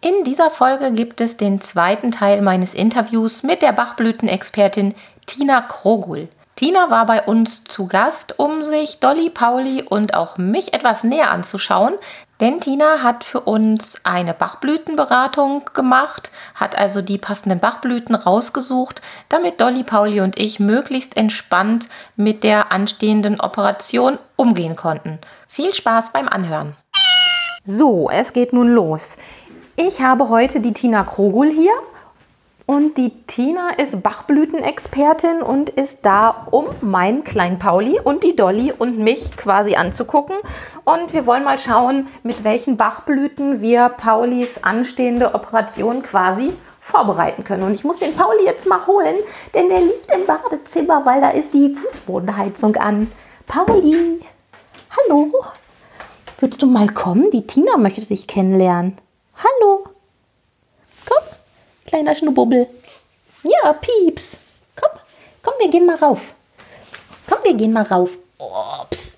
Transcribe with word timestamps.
In 0.00 0.22
dieser 0.22 0.50
Folge 0.50 0.92
gibt 0.92 1.20
es 1.20 1.36
den 1.36 1.60
zweiten 1.60 2.12
Teil 2.12 2.40
meines 2.40 2.72
Interviews 2.72 3.42
mit 3.42 3.62
der 3.62 3.72
Bachblütenexpertin 3.72 4.94
Tina 5.26 5.60
Krogul. 5.60 6.28
Tina 6.54 6.88
war 6.88 7.04
bei 7.04 7.22
uns 7.22 7.64
zu 7.64 7.88
Gast, 7.88 8.38
um 8.38 8.62
sich 8.62 9.00
Dolly, 9.00 9.28
Pauli 9.28 9.82
und 9.82 10.14
auch 10.14 10.38
mich 10.38 10.72
etwas 10.72 11.02
näher 11.02 11.32
anzuschauen, 11.32 11.94
denn 12.40 12.60
Tina 12.60 13.02
hat 13.02 13.24
für 13.24 13.40
uns 13.40 13.96
eine 14.04 14.34
Bachblütenberatung 14.34 15.64
gemacht, 15.74 16.30
hat 16.54 16.78
also 16.78 17.02
die 17.02 17.18
passenden 17.18 17.58
Bachblüten 17.58 18.14
rausgesucht, 18.14 19.02
damit 19.28 19.60
Dolly, 19.60 19.82
Pauli 19.82 20.20
und 20.20 20.38
ich 20.38 20.60
möglichst 20.60 21.16
entspannt 21.16 21.88
mit 22.14 22.44
der 22.44 22.70
anstehenden 22.70 23.40
Operation 23.40 24.20
umgehen 24.36 24.76
konnten. 24.76 25.18
Viel 25.48 25.74
Spaß 25.74 26.10
beim 26.12 26.28
Anhören. 26.28 26.76
So, 27.64 28.08
es 28.08 28.32
geht 28.32 28.52
nun 28.52 28.68
los. 28.68 29.18
Ich 29.80 30.02
habe 30.02 30.28
heute 30.28 30.58
die 30.58 30.72
Tina 30.72 31.04
Krogul 31.04 31.52
hier 31.52 31.70
und 32.66 32.98
die 32.98 33.10
Tina 33.28 33.70
ist 33.70 34.02
Bachblütenexpertin 34.02 35.40
und 35.40 35.70
ist 35.70 36.00
da, 36.02 36.48
um 36.50 36.66
meinen 36.80 37.22
kleinen 37.22 37.60
Pauli 37.60 38.00
und 38.02 38.24
die 38.24 38.34
Dolly 38.34 38.72
und 38.76 38.98
mich 38.98 39.36
quasi 39.36 39.76
anzugucken. 39.76 40.34
Und 40.82 41.14
wir 41.14 41.26
wollen 41.26 41.44
mal 41.44 41.58
schauen, 41.58 42.08
mit 42.24 42.42
welchen 42.42 42.76
Bachblüten 42.76 43.60
wir 43.60 43.88
Paulis 43.90 44.64
anstehende 44.64 45.32
Operation 45.36 46.02
quasi 46.02 46.54
vorbereiten 46.80 47.44
können. 47.44 47.62
Und 47.62 47.74
ich 47.74 47.84
muss 47.84 48.00
den 48.00 48.16
Pauli 48.16 48.46
jetzt 48.46 48.66
mal 48.66 48.84
holen, 48.84 49.14
denn 49.54 49.68
der 49.68 49.80
liegt 49.80 50.10
im 50.12 50.26
Badezimmer, 50.26 51.06
weil 51.06 51.20
da 51.20 51.30
ist 51.30 51.54
die 51.54 51.72
Fußbodenheizung 51.72 52.74
an. 52.78 53.12
Pauli, 53.46 54.22
hallo. 54.90 55.32
Würdest 56.40 56.62
du 56.62 56.66
mal 56.66 56.88
kommen? 56.88 57.30
Die 57.30 57.46
Tina 57.46 57.76
möchte 57.76 58.04
dich 58.04 58.26
kennenlernen. 58.26 58.96
Hallo. 59.38 59.84
Komm, 61.06 61.24
kleiner 61.86 62.14
Schnububbel. 62.14 62.68
Ja, 63.44 63.72
Pieps. 63.72 64.36
Komm, 64.74 64.98
komm, 65.42 65.54
wir 65.60 65.70
gehen 65.70 65.86
mal 65.86 65.96
rauf. 65.96 66.34
Komm, 67.28 67.38
wir 67.44 67.54
gehen 67.54 67.72
mal 67.72 67.84
rauf. 67.84 68.18
Ups. 68.38 69.12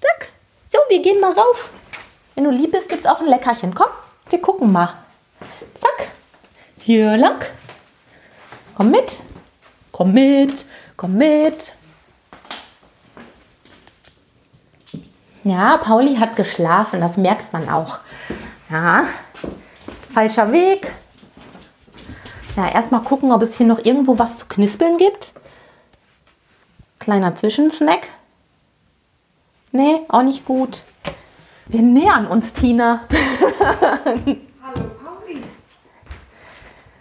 Zack. 0.00 0.28
So, 0.68 0.78
wir 0.88 1.02
gehen 1.02 1.20
mal 1.20 1.32
rauf. 1.32 1.72
Wenn 2.36 2.44
du 2.44 2.50
lieb 2.50 2.72
bist, 2.72 2.88
gibt 2.88 3.04
es 3.04 3.10
auch 3.10 3.20
ein 3.20 3.26
Leckerchen. 3.26 3.74
Komm, 3.74 3.88
wir 4.28 4.40
gucken 4.40 4.70
mal. 4.70 4.94
Zack. 5.74 6.10
Hier 6.80 7.16
lang. 7.16 7.44
Komm 8.76 8.92
mit. 8.92 9.18
Komm 9.90 10.12
mit. 10.12 10.64
Komm 10.96 11.16
mit. 11.16 11.72
Ja, 15.42 15.76
Pauli 15.76 16.16
hat 16.16 16.36
geschlafen, 16.36 17.00
das 17.00 17.16
merkt 17.16 17.52
man 17.52 17.68
auch. 17.68 17.98
Ja, 18.70 19.04
falscher 20.12 20.50
Weg. 20.52 20.92
Ja, 22.56 22.70
erstmal 22.70 23.02
gucken, 23.02 23.32
ob 23.32 23.42
es 23.42 23.56
hier 23.56 23.66
noch 23.66 23.84
irgendwo 23.84 24.18
was 24.18 24.38
zu 24.38 24.46
knispeln 24.46 24.96
gibt. 24.96 25.34
Kleiner 26.98 27.34
Zwischensnack. 27.34 28.08
Nee, 29.72 30.00
auch 30.08 30.22
nicht 30.22 30.44
gut. 30.44 30.82
Wir 31.66 31.82
nähern 31.82 32.26
uns, 32.26 32.52
Tina. 32.52 33.06
Hallo 33.60 34.90
Pauli. 35.02 35.42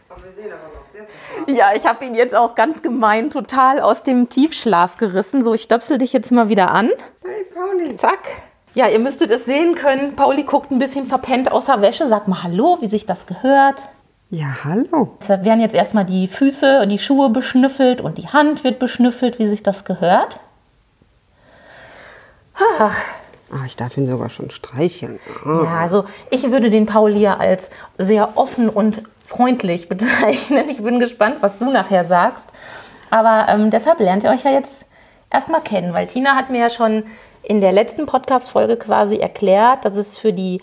Aber 0.10 0.24
wir 0.24 0.32
sehen 0.32 0.52
aber 0.52 0.74
noch 0.74 0.92
sehr 0.92 1.06
viel. 1.46 1.56
Ja, 1.56 1.74
ich 1.76 1.86
habe 1.86 2.04
ihn 2.04 2.16
jetzt 2.16 2.34
auch 2.34 2.56
ganz 2.56 2.82
gemein 2.82 3.30
total 3.30 3.80
aus 3.80 4.04
dem 4.04 4.28
Tiefschlaf 4.28 4.98
gerissen. 4.98 5.44
So, 5.44 5.54
ich 5.54 5.62
stöpsel 5.62 5.98
dich 5.98 6.14
jetzt 6.14 6.32
mal 6.32 6.50
wieder 6.50 6.72
an. 6.72 6.90
Hey 7.24 7.46
Pauli. 7.54 7.96
Zack. 7.96 8.44
Ja, 8.76 8.88
ihr 8.88 9.00
müsstet 9.00 9.30
es 9.30 9.46
sehen 9.46 9.76
können. 9.76 10.16
Pauli 10.16 10.44
guckt 10.44 10.72
ein 10.72 10.80
bisschen 10.80 11.06
verpennt 11.06 11.52
außer 11.52 11.82
Wäsche. 11.82 12.08
Sag 12.08 12.28
mal 12.28 12.44
Hallo, 12.44 12.78
wie 12.82 12.88
sich 12.88 13.06
das 13.06 13.26
gehört. 13.28 13.84
Ja, 14.32 14.48
hallo. 14.64 15.16
Deshalb 15.22 15.46
werden 15.46 15.60
jetzt 15.62 15.76
erstmal 15.76 16.06
die 16.06 16.28
Füße 16.28 16.82
und 16.82 16.90
die 16.90 16.98
Schuhe 16.98 17.30
beschnüffelt 17.30 18.02
und 18.02 18.18
die 18.18 18.28
Hand 18.30 18.64
wird 18.64 18.80
beschnüffelt, 18.80 19.38
wie 19.38 19.46
sich 19.48 19.62
das 19.62 19.86
gehört. 19.86 20.40
Ach, 22.80 22.96
Ah, 23.52 23.66
ich 23.68 23.76
darf 23.76 23.96
ihn 23.98 24.08
sogar 24.08 24.32
schon 24.32 24.50
streicheln. 24.50 25.20
Ah. 25.46 25.62
ja, 25.64 25.80
also 25.82 26.06
ich 26.32 26.50
würde 26.50 26.72
den 26.72 26.88
Pauli 26.88 27.20
ja 27.20 27.38
als 27.38 27.70
sehr 28.00 28.36
offen 28.36 28.68
und 28.68 29.04
freundlich 29.24 29.90
bezeichnen. 29.90 30.68
Ich 30.70 30.82
bin 30.82 31.00
gespannt, 31.00 31.38
was 31.42 31.60
du 31.60 31.70
nachher 31.70 32.04
sagst. 32.06 32.46
Aber 33.12 33.46
ähm, 33.50 33.70
deshalb 33.70 34.00
lernt 34.00 34.24
ihr 34.24 34.32
euch 34.32 34.44
ja 34.44 34.50
jetzt 34.50 34.86
erstmal 35.30 35.62
kennen, 35.62 35.94
weil 35.94 36.08
Tina 36.08 36.36
hat 36.36 36.50
mir 36.50 36.62
ja 36.62 36.70
schon 36.72 37.04
in 37.44 37.62
der 37.62 37.72
letzten 37.72 38.06
Podcast-Folge 38.06 38.78
quasi 38.78 39.18
erklärt, 39.18 39.86
dass 39.86 39.98
es 39.98 40.18
für 40.18 40.34
die 40.34 40.62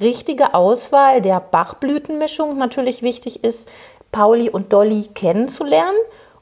richtige 0.00 0.54
Auswahl 0.54 1.22
der 1.22 1.40
Bachblütenmischung 1.40 2.58
natürlich 2.58 3.02
wichtig 3.02 3.42
ist, 3.42 3.68
Pauli 4.12 4.50
und 4.50 4.72
Dolly 4.72 5.08
kennenzulernen 5.14 5.96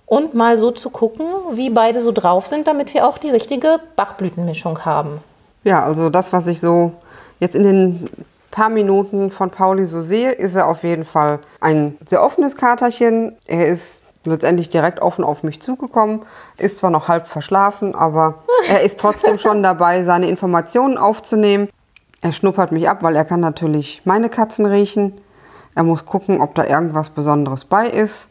und 0.07 0.35
mal 0.35 0.59
so 0.59 0.71
zu 0.71 0.91
gucken, 0.91 1.27
wie 1.53 1.71
beide 1.71 2.01
so 2.01 2.13
drauf 2.13 2.47
sind, 2.47 2.67
damit 2.67 2.93
wir 2.95 3.07
auch 3.07 3.19
die 3.19 3.31
richtige 3.31 3.79
Bachblütenmischung 3.97 4.85
haben. 4.85 5.21
Ja, 5.63 5.85
also 5.85 6.11
das, 6.11 6.33
was 6.33 6.47
ich 6.47 6.61
so 6.61 6.93
jetzt 7.41 7.55
in 7.55 7.63
den 7.63 8.11
paar 8.51 8.69
Minuten 8.69 9.31
von 9.31 9.51
Pauli 9.51 9.85
so 9.85 10.03
sehe, 10.03 10.31
ist 10.31 10.55
er 10.55 10.69
auf 10.69 10.85
jeden 10.85 11.05
Fall 11.05 11.41
ein 11.61 11.97
sehr 12.07 12.23
offenes 12.23 12.57
Katerchen. 12.57 13.37
Er 13.47 13.67
ist 13.67 14.05
letztendlich 14.25 14.69
direkt 14.69 15.01
offen 15.01 15.25
auf 15.25 15.43
mich 15.43 15.61
zugekommen, 15.61 16.23
ist 16.57 16.79
zwar 16.79 16.91
noch 16.91 17.09
halb 17.09 17.27
verschlafen, 17.27 17.95
aber 17.95 18.43
er 18.69 18.83
ist 18.83 18.99
trotzdem 19.01 19.39
schon 19.39 19.63
dabei, 19.63 20.03
seine 20.03 20.29
Informationen 20.29 20.99
aufzunehmen. 20.99 21.69
Er 22.21 22.33
schnuppert 22.33 22.73
mich 22.73 22.89
ab, 22.89 23.03
weil 23.03 23.17
er 23.17 23.25
kann 23.25 23.41
natürlich 23.41 24.03
meine 24.05 24.29
Katzen 24.29 24.67
riechen. 24.67 25.21
Er 25.75 25.83
muss 25.83 26.07
gucken, 26.07 26.41
ob 26.41 26.55
da 26.55 26.65
irgendwas 26.65 27.11
Besonderes 27.11 27.65
bei 27.65 27.87
ist. 27.87 28.29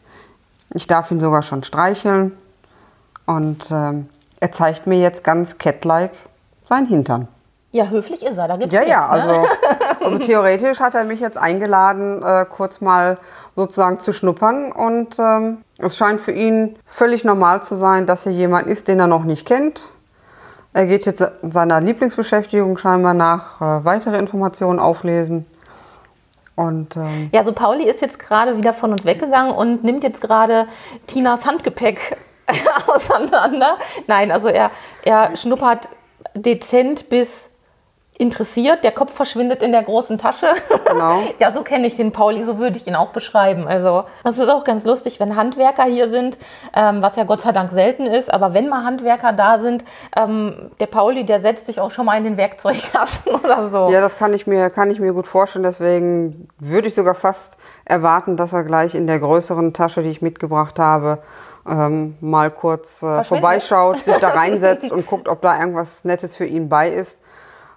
Ich 0.74 0.86
darf 0.86 1.10
ihn 1.10 1.20
sogar 1.20 1.42
schon 1.42 1.62
streicheln. 1.62 2.32
Und 3.26 3.70
ähm, 3.70 4.08
er 4.40 4.52
zeigt 4.52 4.86
mir 4.86 4.98
jetzt 4.98 5.24
ganz 5.24 5.58
cat-like 5.58 6.12
sein 6.64 6.86
Hintern. 6.86 7.28
Ja, 7.72 7.88
höflich 7.88 8.24
ist 8.24 8.38
er, 8.38 8.46
da 8.46 8.56
gibt's 8.56 8.72
Ja, 8.72 8.80
nichts, 8.80 8.94
ja, 8.94 9.16
ne? 9.16 9.22
also, 9.22 9.46
also 10.04 10.18
theoretisch 10.18 10.80
hat 10.80 10.94
er 10.94 11.04
mich 11.04 11.20
jetzt 11.20 11.36
eingeladen, 11.36 12.22
äh, 12.22 12.46
kurz 12.46 12.80
mal 12.80 13.18
sozusagen 13.56 13.98
zu 13.98 14.12
schnuppern. 14.12 14.70
Und 14.70 15.18
ähm, 15.18 15.63
es 15.78 15.96
scheint 15.96 16.20
für 16.20 16.32
ihn 16.32 16.76
völlig 16.86 17.24
normal 17.24 17.62
zu 17.64 17.76
sein, 17.76 18.06
dass 18.06 18.24
hier 18.24 18.32
jemand 18.32 18.66
ist, 18.68 18.88
den 18.88 19.00
er 19.00 19.06
noch 19.06 19.24
nicht 19.24 19.46
kennt. 19.46 19.88
Er 20.72 20.86
geht 20.86 21.06
jetzt 21.06 21.24
seiner 21.42 21.80
Lieblingsbeschäftigung 21.80 22.76
scheinbar 22.78 23.14
nach, 23.14 23.60
äh, 23.60 23.84
weitere 23.84 24.18
Informationen 24.18 24.78
auflesen. 24.78 25.46
Und 26.56 26.96
ähm, 26.96 27.30
Ja, 27.32 27.42
so 27.42 27.52
Pauli 27.52 27.84
ist 27.88 28.00
jetzt 28.00 28.18
gerade 28.18 28.56
wieder 28.56 28.72
von 28.72 28.92
uns 28.92 29.04
weggegangen 29.04 29.52
und 29.52 29.82
nimmt 29.84 30.04
jetzt 30.04 30.20
gerade 30.20 30.66
Tinas 31.06 31.46
Handgepäck 31.46 32.16
auseinander. 32.86 33.78
Nein, 34.06 34.30
also 34.30 34.48
er, 34.48 34.70
er 35.04 35.36
schnuppert 35.36 35.88
dezent 36.34 37.08
bis 37.08 37.50
interessiert. 38.16 38.84
Der 38.84 38.92
Kopf 38.92 39.12
verschwindet 39.12 39.62
in 39.62 39.72
der 39.72 39.82
großen 39.82 40.18
Tasche. 40.18 40.52
Genau. 40.86 41.20
ja, 41.40 41.52
so 41.52 41.62
kenne 41.62 41.86
ich 41.86 41.96
den 41.96 42.12
Pauli, 42.12 42.44
so 42.44 42.58
würde 42.58 42.76
ich 42.76 42.86
ihn 42.86 42.94
auch 42.94 43.08
beschreiben. 43.08 43.66
Also 43.66 44.04
das 44.22 44.38
ist 44.38 44.48
auch 44.48 44.64
ganz 44.64 44.84
lustig, 44.84 45.18
wenn 45.18 45.34
Handwerker 45.34 45.84
hier 45.84 46.08
sind, 46.08 46.38
ähm, 46.74 47.02
was 47.02 47.16
ja 47.16 47.24
Gott 47.24 47.40
sei 47.40 47.52
Dank 47.52 47.72
selten 47.72 48.06
ist. 48.06 48.32
Aber 48.32 48.54
wenn 48.54 48.68
mal 48.68 48.84
Handwerker 48.84 49.32
da 49.32 49.58
sind, 49.58 49.84
ähm, 50.16 50.70
der 50.78 50.86
Pauli, 50.86 51.24
der 51.24 51.40
setzt 51.40 51.66
sich 51.66 51.80
auch 51.80 51.90
schon 51.90 52.06
mal 52.06 52.16
in 52.16 52.24
den 52.24 52.36
Werkzeugkasten 52.36 53.34
oder 53.44 53.68
so. 53.70 53.88
ja, 53.90 54.00
das 54.00 54.16
kann 54.16 54.32
ich, 54.32 54.46
mir, 54.46 54.70
kann 54.70 54.90
ich 54.90 55.00
mir 55.00 55.12
gut 55.12 55.26
vorstellen. 55.26 55.64
Deswegen 55.64 56.48
würde 56.58 56.86
ich 56.86 56.94
sogar 56.94 57.16
fast 57.16 57.56
erwarten, 57.84 58.36
dass 58.36 58.52
er 58.52 58.62
gleich 58.62 58.94
in 58.94 59.08
der 59.08 59.18
größeren 59.18 59.72
Tasche, 59.72 60.02
die 60.02 60.10
ich 60.10 60.22
mitgebracht 60.22 60.78
habe, 60.78 61.18
ähm, 61.68 62.16
mal 62.20 62.50
kurz 62.50 63.02
äh, 63.02 63.24
vorbeischaut, 63.24 63.98
sich 64.04 64.18
da 64.18 64.28
reinsetzt 64.34 64.92
und 64.92 65.06
guckt, 65.06 65.28
ob 65.28 65.40
da 65.42 65.58
irgendwas 65.58 66.04
Nettes 66.04 66.36
für 66.36 66.44
ihn 66.44 66.68
bei 66.68 66.88
ist. 66.88 67.18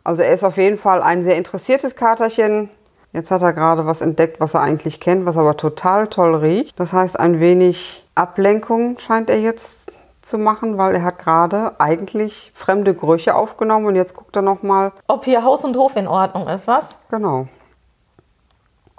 Also 0.08 0.24
er 0.24 0.34
ist 0.34 0.46
auf 0.46 0.56
jeden 0.56 0.78
Fall 0.78 1.04
ein 1.04 1.22
sehr 1.22 1.36
interessiertes 1.36 1.98
Katerchen. 1.98 2.70
Jetzt 3.12 3.30
hat 3.30 3.42
er 3.42 3.52
gerade 3.52 3.86
was 3.86 4.00
entdeckt, 4.00 4.40
was 4.40 4.54
er 4.54 4.62
eigentlich 4.62 5.02
kennt, 5.02 5.26
was 5.26 5.36
aber 5.36 5.58
total 5.58 6.08
toll 6.08 6.34
riecht. 6.36 6.80
Das 6.80 6.94
heißt, 6.94 7.20
ein 7.20 7.42
wenig 7.42 8.08
Ablenkung 8.16 8.98
scheint 9.00 9.30
er 9.30 9.42
jetzt 9.42 9.92
zu 10.22 10.38
machen, 10.38 10.78
weil 10.78 10.96
er 10.96 11.04
hat 11.04 11.20
gerade 11.20 11.74
eigentlich 11.82 12.54
fremde 12.54 12.94
Gerüche 12.94 13.36
aufgenommen 13.36 13.86
und 13.86 13.98
jetzt 13.98 14.16
guckt 14.16 14.34
er 14.38 14.44
noch 14.44 14.64
mal. 14.64 14.94
Ob 15.08 15.26
hier 15.26 15.44
Haus 15.44 15.66
und 15.66 15.76
Hof 15.76 15.98
in 15.98 16.08
Ordnung 16.08 16.48
ist, 16.48 16.68
was? 16.68 16.88
Genau. 17.12 17.50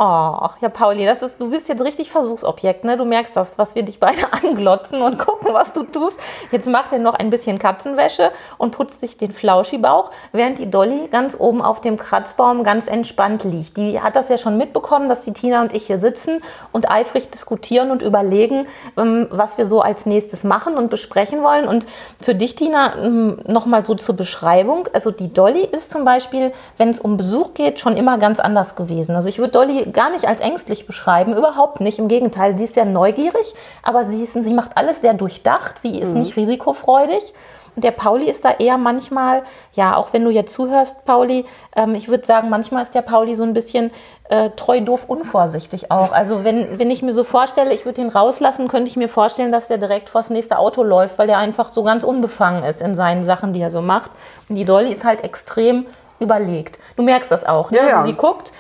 Ach, 0.01 0.57
ja, 0.61 0.69
Pauli, 0.69 1.05
das 1.05 1.23
ist, 1.23 1.41
du 1.41 1.51
bist 1.51 1.69
jetzt 1.69 1.83
richtig 1.83 2.13
Versuchsobjekt, 2.13 2.85
ne? 2.85 2.97
Du 2.97 3.05
merkst 3.05 3.37
das, 3.37 3.59
was 3.59 3.75
wir 3.75 3.83
dich 3.83 3.99
beide 3.99 4.33
anglotzen 4.45 5.03
und 5.03 5.19
gucken, 5.19 5.53
was 5.53 5.73
du 5.73 5.83
tust. 5.83 6.21
Jetzt 6.53 6.69
macht 6.69 6.93
er 6.93 7.01
noch 7.01 7.15
ein 7.15 7.31
bisschen 7.31 7.59
Katzenwäsche 7.59 8.31
und 8.59 8.71
putzt 8.71 9.01
sich 9.01 9.17
den 9.17 9.33
Flauschibauch, 9.33 10.13
während 10.31 10.59
die 10.59 10.71
Dolly 10.71 11.09
ganz 11.09 11.35
oben 11.37 11.61
auf 11.61 11.81
dem 11.81 11.97
Kratzbaum 11.97 12.63
ganz 12.63 12.87
entspannt 12.87 13.43
liegt. 13.43 13.77
Die 13.77 14.01
hat 14.01 14.15
das 14.15 14.29
ja 14.29 14.39
schon 14.39 14.57
mitbekommen, 14.57 15.09
dass 15.09 15.23
die 15.23 15.33
Tina 15.33 15.63
und 15.63 15.75
ich 15.75 15.89
hier 15.89 15.99
sitzen 15.99 16.39
und 16.71 16.89
eifrig 16.89 17.31
diskutieren 17.31 17.91
und 17.91 18.01
überlegen, 18.01 18.69
ähm, 18.97 19.27
was 19.31 19.59
wir 19.59 19.67
so 19.67 19.81
als 19.81 20.07
nächstes 20.07 20.45
machen 20.45 20.77
und 20.77 20.91
besprechen 20.91 21.43
wollen. 21.43 21.67
Und 21.67 21.87
für 22.21 22.37
dich, 22.37 22.55
Tina, 22.55 23.03
ähm, 23.03 23.39
nochmal 23.49 23.85
so 23.85 23.97
zur 23.97 24.15
Beschreibung. 24.15 24.89
Also 24.93 25.11
die 25.11 25.33
Dolly 25.33 25.65
ist 25.65 25.91
zum 25.91 26.05
Beispiel, 26.05 26.53
wenn 26.77 26.91
es 26.91 27.01
um 27.01 27.17
Besuch 27.17 27.55
geht, 27.55 27.81
schon 27.81 27.97
immer 27.97 28.19
ganz 28.19 28.39
anders 28.39 28.77
gewesen. 28.77 29.17
Also 29.17 29.29
ich 29.29 29.41
würde 29.41 29.51
Dolly 29.51 29.88
gar 29.93 30.11
nicht 30.11 30.27
als 30.27 30.41
ängstlich 30.41 30.87
beschreiben, 30.87 31.37
überhaupt 31.37 31.81
nicht. 31.81 31.99
Im 31.99 32.09
Gegenteil, 32.09 32.57
sie 32.57 32.65
ist 32.65 32.75
sehr 32.75 32.85
neugierig, 32.85 33.55
aber 33.83 34.05
sie, 34.05 34.23
ist, 34.23 34.33
sie 34.33 34.55
macht 34.55 34.77
alles 34.77 35.01
sehr 35.01 35.15
durchdacht, 35.15 35.79
sie 35.79 35.99
ist 35.99 36.15
mhm. 36.15 36.21
nicht 36.21 36.37
risikofreudig. 36.37 37.35
Und 37.79 37.85
der 37.85 37.93
Pauli 37.93 38.29
ist 38.29 38.45
da 38.45 38.51
eher 38.59 38.77
manchmal, 38.77 39.45
ja, 39.73 39.97
auch 39.97 40.13
wenn 40.13 40.25
du 40.25 40.31
jetzt 40.31 40.53
zuhörst, 40.53 41.05
Pauli, 41.05 41.45
ähm, 41.77 41.95
ich 41.95 42.09
würde 42.09 42.27
sagen, 42.27 42.49
manchmal 42.49 42.83
ist 42.83 42.93
der 42.93 43.03
Pauli 43.03 43.37
so 43.37 43.45
ein 43.45 43.53
bisschen 43.53 43.93
äh, 44.31 44.51
treu, 44.51 44.81
doof, 44.81 45.05
unvorsichtig 45.07 45.93
auch. 45.93 46.11
Also 46.11 46.43
wenn, 46.43 46.81
wenn 46.81 46.91
ich 46.91 47.03
mir 47.03 47.13
so 47.13 47.23
vorstelle, 47.23 47.73
ich 47.73 47.85
würde 47.85 48.01
ihn 48.01 48.09
rauslassen, 48.09 48.67
könnte 48.67 48.91
ich 48.91 48.97
mir 48.97 49.09
vorstellen, 49.09 49.53
dass 49.53 49.69
der 49.69 49.79
direkt 49.79 50.09
vors 50.09 50.29
nächste 50.29 50.59
Auto 50.59 50.83
läuft, 50.83 51.21
weil 51.21 51.29
der 51.29 51.39
einfach 51.39 51.69
so 51.69 51.85
ganz 51.85 52.03
unbefangen 52.03 52.65
ist 52.65 52.83
in 52.83 52.97
seinen 52.97 53.23
Sachen, 53.23 53.53
die 53.53 53.61
er 53.61 53.71
so 53.71 53.81
macht. 53.81 54.11
Und 54.49 54.57
die 54.57 54.65
Dolly 54.65 54.91
ist 54.93 55.05
halt 55.05 55.23
extrem 55.23 55.87
überlegt. 56.19 56.81
Du 56.97 57.05
merkst 57.05 57.31
das 57.31 57.47
auch, 57.47 57.71
ne? 57.71 57.79
Ja, 57.79 57.87
ja. 57.87 57.97
Also 57.99 58.11
sie 58.11 58.17
guckt 58.17 58.53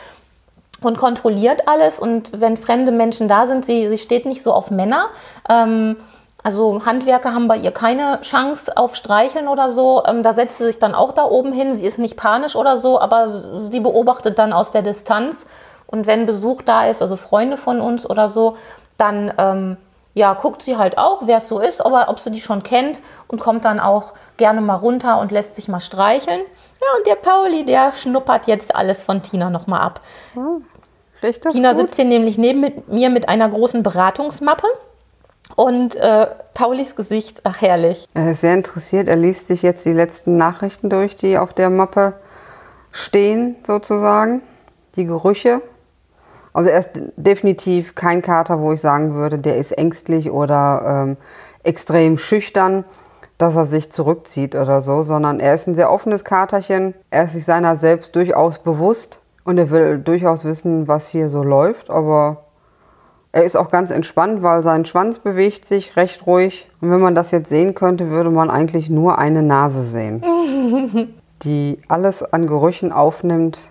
und 0.81 0.97
kontrolliert 0.97 1.67
alles. 1.67 1.99
Und 1.99 2.41
wenn 2.41 2.57
fremde 2.57 2.93
Menschen 2.93 3.29
da 3.29 3.47
sind, 3.47 3.65
sie, 3.65 3.89
sie 3.89 3.99
steht 3.99 4.27
nicht 4.27 4.43
so 4.43 4.53
auf 4.53 4.71
Männer. 4.71 5.07
Ähm, 5.49 5.97
also 6.43 6.85
Handwerker 6.87 7.35
haben 7.35 7.49
bei 7.49 7.57
ihr 7.57 7.73
keine 7.73 8.21
Chance 8.23 8.77
auf 8.77 8.95
Streicheln 8.95 9.49
oder 9.49 9.71
so. 9.71 10.03
Ähm, 10.07 10.23
da 10.23 10.33
setzt 10.33 10.59
sie 10.59 10.65
sich 10.65 10.79
dann 10.79 10.95
auch 10.95 11.13
da 11.13 11.25
oben 11.25 11.53
hin. 11.53 11.75
Sie 11.75 11.87
ist 11.87 11.99
nicht 11.99 12.17
panisch 12.17 12.57
oder 12.57 12.77
so, 12.77 13.01
aber 13.01 13.29
sie 13.71 13.81
beobachtet 13.81 14.39
dann 14.39 14.53
aus 14.53 14.71
der 14.71 14.83
Distanz. 14.83 15.47
Und 15.87 16.07
wenn 16.07 16.27
Besuch 16.27 16.63
da 16.63 16.87
ist, 16.87 17.03
also 17.03 17.17
Freunde 17.17 17.57
von 17.57 17.81
uns 17.81 18.09
oder 18.09 18.29
so, 18.29 18.57
dann 18.99 19.33
ähm, 19.39 19.77
ja, 20.19 20.35
guckt 20.35 20.63
sie 20.63 20.77
halt 20.77 20.99
auch, 20.99 21.23
wer 21.27 21.39
es 21.39 21.47
so 21.47 21.61
ist, 21.61 21.81
aber 21.81 22.09
ob 22.09 22.19
sie 22.19 22.33
die 22.33 22.41
schon 22.41 22.65
kennt 22.65 23.01
und 23.29 23.39
kommt 23.39 23.65
dann 23.65 23.79
auch 23.79 24.15
gerne 24.37 24.61
mal 24.61 24.75
runter 24.75 25.21
und 25.21 25.31
lässt 25.31 25.55
sich 25.55 25.69
mal 25.69 25.81
streicheln. 25.81 26.41
Ja, 26.41 26.99
und 26.99 27.07
der 27.07 27.15
Pauli, 27.15 27.65
der 27.65 27.93
schnuppert 27.93 28.49
jetzt 28.49 28.75
alles 28.75 29.05
von 29.05 29.23
Tina 29.23 29.49
nochmal 29.49 29.81
ab. 29.81 30.01
Hm, 30.35 30.65
Tina 31.53 31.73
gut? 31.73 31.81
sitzt 31.81 31.97
hier 31.97 32.05
nämlich 32.05 32.37
neben 32.37 32.83
mir 32.89 33.11
mit 33.11 33.29
einer 33.29 33.49
großen 33.49 33.85
Beratungsmappe. 33.85 34.67
Und 35.55 35.95
äh, 35.95 36.27
Paulis 36.53 36.97
Gesicht, 36.97 37.41
ach 37.45 37.61
herrlich. 37.61 38.05
Er 38.13 38.33
ist 38.33 38.41
sehr 38.41 38.55
interessiert. 38.55 39.07
Er 39.07 39.17
liest 39.17 39.47
sich 39.47 39.63
jetzt 39.63 39.85
die 39.85 39.93
letzten 39.93 40.37
Nachrichten 40.37 40.91
durch, 40.91 41.15
die 41.15 41.39
auf 41.39 41.53
der 41.53 41.71
Mappe 41.71 42.15
stehen, 42.91 43.57
sozusagen. 43.65 44.43
Die 44.97 45.05
Gerüche. 45.05 45.63
Also 46.59 46.71
er 46.71 46.81
ist 46.81 46.91
definitiv 47.17 47.95
kein 47.95 48.21
Kater, 48.21 48.61
wo 48.61 48.73
ich 48.73 48.81
sagen 48.81 49.15
würde, 49.15 49.39
der 49.39 49.59
ist 49.59 49.71
ängstlich 49.79 50.33
oder 50.33 51.05
ähm, 51.07 51.17
extrem 51.63 52.19
schüchtern 52.19 52.85
dass 53.39 53.55
er 53.55 53.67
sich 53.67 53.93
zurückzieht 53.93 54.57
oder 54.57 54.83
so, 54.83 55.05
sondern 55.05 55.39
er 55.39 55.55
ist 55.55 55.69
ein 55.69 55.77
sehr 55.77 55.93
offenes 55.93 56.25
Katerchen. 56.25 56.95
Er 57.11 57.25
ist 57.25 57.35
sich 57.35 57.45
seiner 57.45 57.77
selbst 57.77 58.17
durchaus 58.17 58.59
bewusst 58.59 59.21
und 59.45 59.59
er 59.59 59.71
will 59.71 59.99
durchaus 59.99 60.45
wissen, 60.45 60.89
was 60.89 61.07
hier 61.09 61.29
so 61.29 61.45
läuft, 61.45 61.89
aber 61.89 62.47
er 63.31 63.45
ist 63.45 63.57
auch 63.57 63.71
ganz 63.71 63.93
entspannt, 63.93 64.43
weil 64.43 64.65
sein 64.65 64.85
Schwanz 64.85 65.21
bewegt 65.21 65.69
sich 65.69 65.97
recht 65.97 66.27
ruhig. 66.27 66.69
Und 66.81 66.91
wenn 66.91 67.01
man 67.01 67.15
das 67.15 67.31
jetzt 67.31 67.49
sehen 67.49 67.77
könnte, 67.77 68.11
würde 68.11 68.31
man 68.31 68.51
eigentlich 68.51 68.91
nur 68.91 69.19
eine 69.19 69.45
Nase 69.45 69.85
sehen, 69.85 70.25
die 71.43 71.79
alles 71.87 72.25
an 72.25 72.49
Gerüchen 72.49 72.91
aufnimmt. 72.91 73.71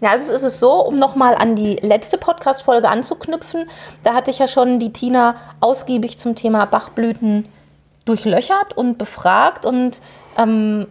Ja, 0.00 0.10
also 0.10 0.32
es 0.32 0.42
ist 0.42 0.60
so, 0.60 0.84
um 0.84 0.98
nochmal 0.98 1.34
an 1.34 1.56
die 1.56 1.76
letzte 1.76 2.18
Podcast-Folge 2.18 2.88
anzuknüpfen, 2.88 3.66
da 4.02 4.14
hatte 4.14 4.30
ich 4.30 4.38
ja 4.38 4.46
schon 4.46 4.78
die 4.78 4.92
Tina 4.92 5.36
ausgiebig 5.60 6.18
zum 6.18 6.34
Thema 6.34 6.66
Bachblüten 6.66 7.48
durchlöchert 8.04 8.76
und 8.76 8.98
befragt 8.98 9.64
und 9.64 10.00
ähm, 10.36 10.86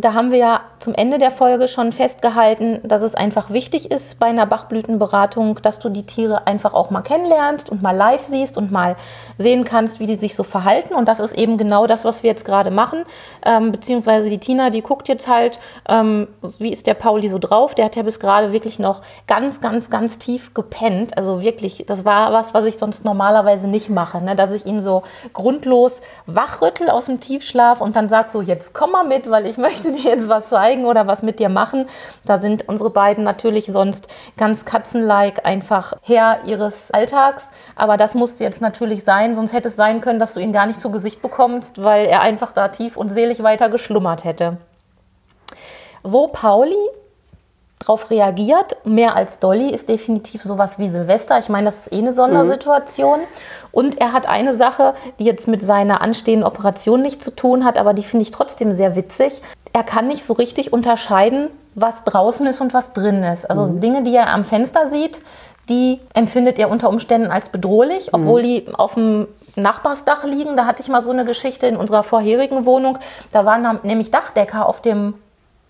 da 0.00 0.14
haben 0.14 0.30
wir 0.30 0.38
ja 0.38 0.60
zum 0.80 0.94
Ende 0.94 1.18
der 1.18 1.30
Folge 1.30 1.68
schon 1.68 1.92
festgehalten, 1.92 2.80
dass 2.84 3.02
es 3.02 3.14
einfach 3.14 3.50
wichtig 3.50 3.90
ist 3.90 4.18
bei 4.18 4.26
einer 4.26 4.46
Bachblütenberatung, 4.46 5.60
dass 5.62 5.78
du 5.78 5.88
die 5.88 6.04
Tiere 6.04 6.46
einfach 6.46 6.74
auch 6.74 6.90
mal 6.90 7.02
kennenlernst 7.02 7.70
und 7.70 7.82
mal 7.82 7.96
live 7.96 8.22
siehst 8.22 8.56
und 8.56 8.70
mal 8.70 8.96
sehen 9.38 9.64
kannst, 9.64 10.00
wie 10.00 10.06
die 10.06 10.16
sich 10.16 10.34
so 10.34 10.44
verhalten. 10.44 10.94
Und 10.94 11.08
das 11.08 11.20
ist 11.20 11.36
eben 11.36 11.58
genau 11.58 11.86
das, 11.86 12.04
was 12.04 12.22
wir 12.22 12.30
jetzt 12.30 12.44
gerade 12.44 12.70
machen. 12.70 13.04
Ähm, 13.44 13.72
beziehungsweise 13.72 14.30
die 14.30 14.38
Tina, 14.38 14.70
die 14.70 14.82
guckt 14.82 15.08
jetzt 15.08 15.28
halt, 15.28 15.58
ähm, 15.88 16.28
wie 16.58 16.72
ist 16.72 16.86
der 16.86 16.94
Pauli 16.94 17.28
so 17.28 17.38
drauf. 17.38 17.74
Der 17.74 17.86
hat 17.86 17.96
ja 17.96 18.02
bis 18.02 18.20
gerade 18.20 18.52
wirklich 18.52 18.78
noch 18.78 19.02
ganz, 19.26 19.60
ganz, 19.60 19.90
ganz 19.90 20.18
tief 20.18 20.54
gepennt. 20.54 21.16
Also 21.16 21.42
wirklich, 21.42 21.84
das 21.86 22.04
war 22.04 22.32
was, 22.32 22.54
was 22.54 22.64
ich 22.64 22.78
sonst 22.78 23.04
normalerweise 23.04 23.68
nicht 23.68 23.90
mache, 23.90 24.22
ne? 24.22 24.36
dass 24.36 24.52
ich 24.52 24.66
ihn 24.66 24.80
so 24.80 25.02
grundlos 25.32 26.02
wachrüttel 26.26 26.90
aus 26.90 27.06
dem 27.06 27.20
Tiefschlaf 27.20 27.80
und 27.80 27.96
dann 27.96 28.08
sagt 28.08 28.32
so, 28.32 28.42
jetzt 28.42 28.72
komm 28.74 28.92
mal 28.92 29.04
mit, 29.04 29.30
weil 29.30 29.46
ich 29.46 29.56
möchte 29.58 29.83
möchte 29.84 30.02
dir 30.02 30.10
jetzt 30.10 30.28
was 30.28 30.48
zeigen 30.48 30.84
oder 30.84 31.06
was 31.06 31.22
mit 31.22 31.38
dir 31.38 31.48
machen. 31.48 31.86
Da 32.24 32.38
sind 32.38 32.68
unsere 32.68 32.90
beiden 32.90 33.24
natürlich 33.24 33.66
sonst 33.66 34.08
ganz 34.36 34.64
katzenlike 34.64 35.44
einfach 35.44 35.94
Herr 36.02 36.44
ihres 36.44 36.90
Alltags. 36.90 37.48
Aber 37.76 37.96
das 37.96 38.14
musste 38.14 38.44
jetzt 38.44 38.60
natürlich 38.60 39.04
sein, 39.04 39.34
sonst 39.34 39.52
hätte 39.52 39.68
es 39.68 39.76
sein 39.76 40.00
können, 40.00 40.18
dass 40.18 40.34
du 40.34 40.40
ihn 40.40 40.52
gar 40.52 40.66
nicht 40.66 40.80
zu 40.80 40.90
Gesicht 40.90 41.22
bekommst, 41.22 41.82
weil 41.82 42.06
er 42.06 42.20
einfach 42.20 42.52
da 42.52 42.68
tief 42.68 42.96
und 42.96 43.10
selig 43.10 43.42
weiter 43.42 43.68
geschlummert 43.68 44.24
hätte. 44.24 44.58
Wo 46.02 46.28
Pauli 46.28 46.76
darauf 47.84 48.10
reagiert. 48.10 48.76
Mehr 48.84 49.14
als 49.14 49.38
Dolly 49.38 49.70
ist 49.70 49.88
definitiv 49.88 50.42
sowas 50.42 50.78
wie 50.78 50.88
Silvester. 50.88 51.38
Ich 51.38 51.48
meine, 51.48 51.66
das 51.66 51.78
ist 51.78 51.92
eh 51.92 51.98
eine 51.98 52.12
Sondersituation. 52.12 53.20
Mhm. 53.20 53.24
Und 53.72 54.00
er 54.00 54.12
hat 54.12 54.26
eine 54.26 54.52
Sache, 54.52 54.94
die 55.18 55.24
jetzt 55.24 55.48
mit 55.48 55.62
seiner 55.62 56.00
anstehenden 56.00 56.46
Operation 56.46 57.02
nichts 57.02 57.24
zu 57.24 57.34
tun 57.34 57.64
hat, 57.64 57.78
aber 57.78 57.92
die 57.92 58.04
finde 58.04 58.22
ich 58.22 58.30
trotzdem 58.30 58.72
sehr 58.72 58.96
witzig. 58.96 59.42
Er 59.72 59.82
kann 59.82 60.06
nicht 60.06 60.24
so 60.24 60.32
richtig 60.32 60.72
unterscheiden, 60.72 61.48
was 61.74 62.04
draußen 62.04 62.46
ist 62.46 62.60
und 62.60 62.72
was 62.72 62.92
drin 62.92 63.22
ist. 63.24 63.50
Also 63.50 63.66
mhm. 63.66 63.80
Dinge, 63.80 64.02
die 64.04 64.14
er 64.14 64.32
am 64.32 64.44
Fenster 64.44 64.86
sieht, 64.86 65.20
die 65.68 66.00
empfindet 66.12 66.58
er 66.58 66.70
unter 66.70 66.88
Umständen 66.88 67.30
als 67.30 67.48
bedrohlich, 67.48 68.12
obwohl 68.12 68.42
mhm. 68.42 68.46
die 68.46 68.66
auf 68.74 68.94
dem 68.94 69.26
Nachbarsdach 69.56 70.24
liegen. 70.24 70.56
Da 70.56 70.66
hatte 70.66 70.82
ich 70.82 70.88
mal 70.88 71.02
so 71.02 71.10
eine 71.10 71.24
Geschichte 71.24 71.66
in 71.66 71.76
unserer 71.76 72.02
vorherigen 72.02 72.64
Wohnung. 72.64 72.98
Da 73.32 73.44
waren 73.44 73.80
nämlich 73.82 74.10
Dachdecker 74.10 74.68
auf 74.68 74.80
dem 74.80 75.14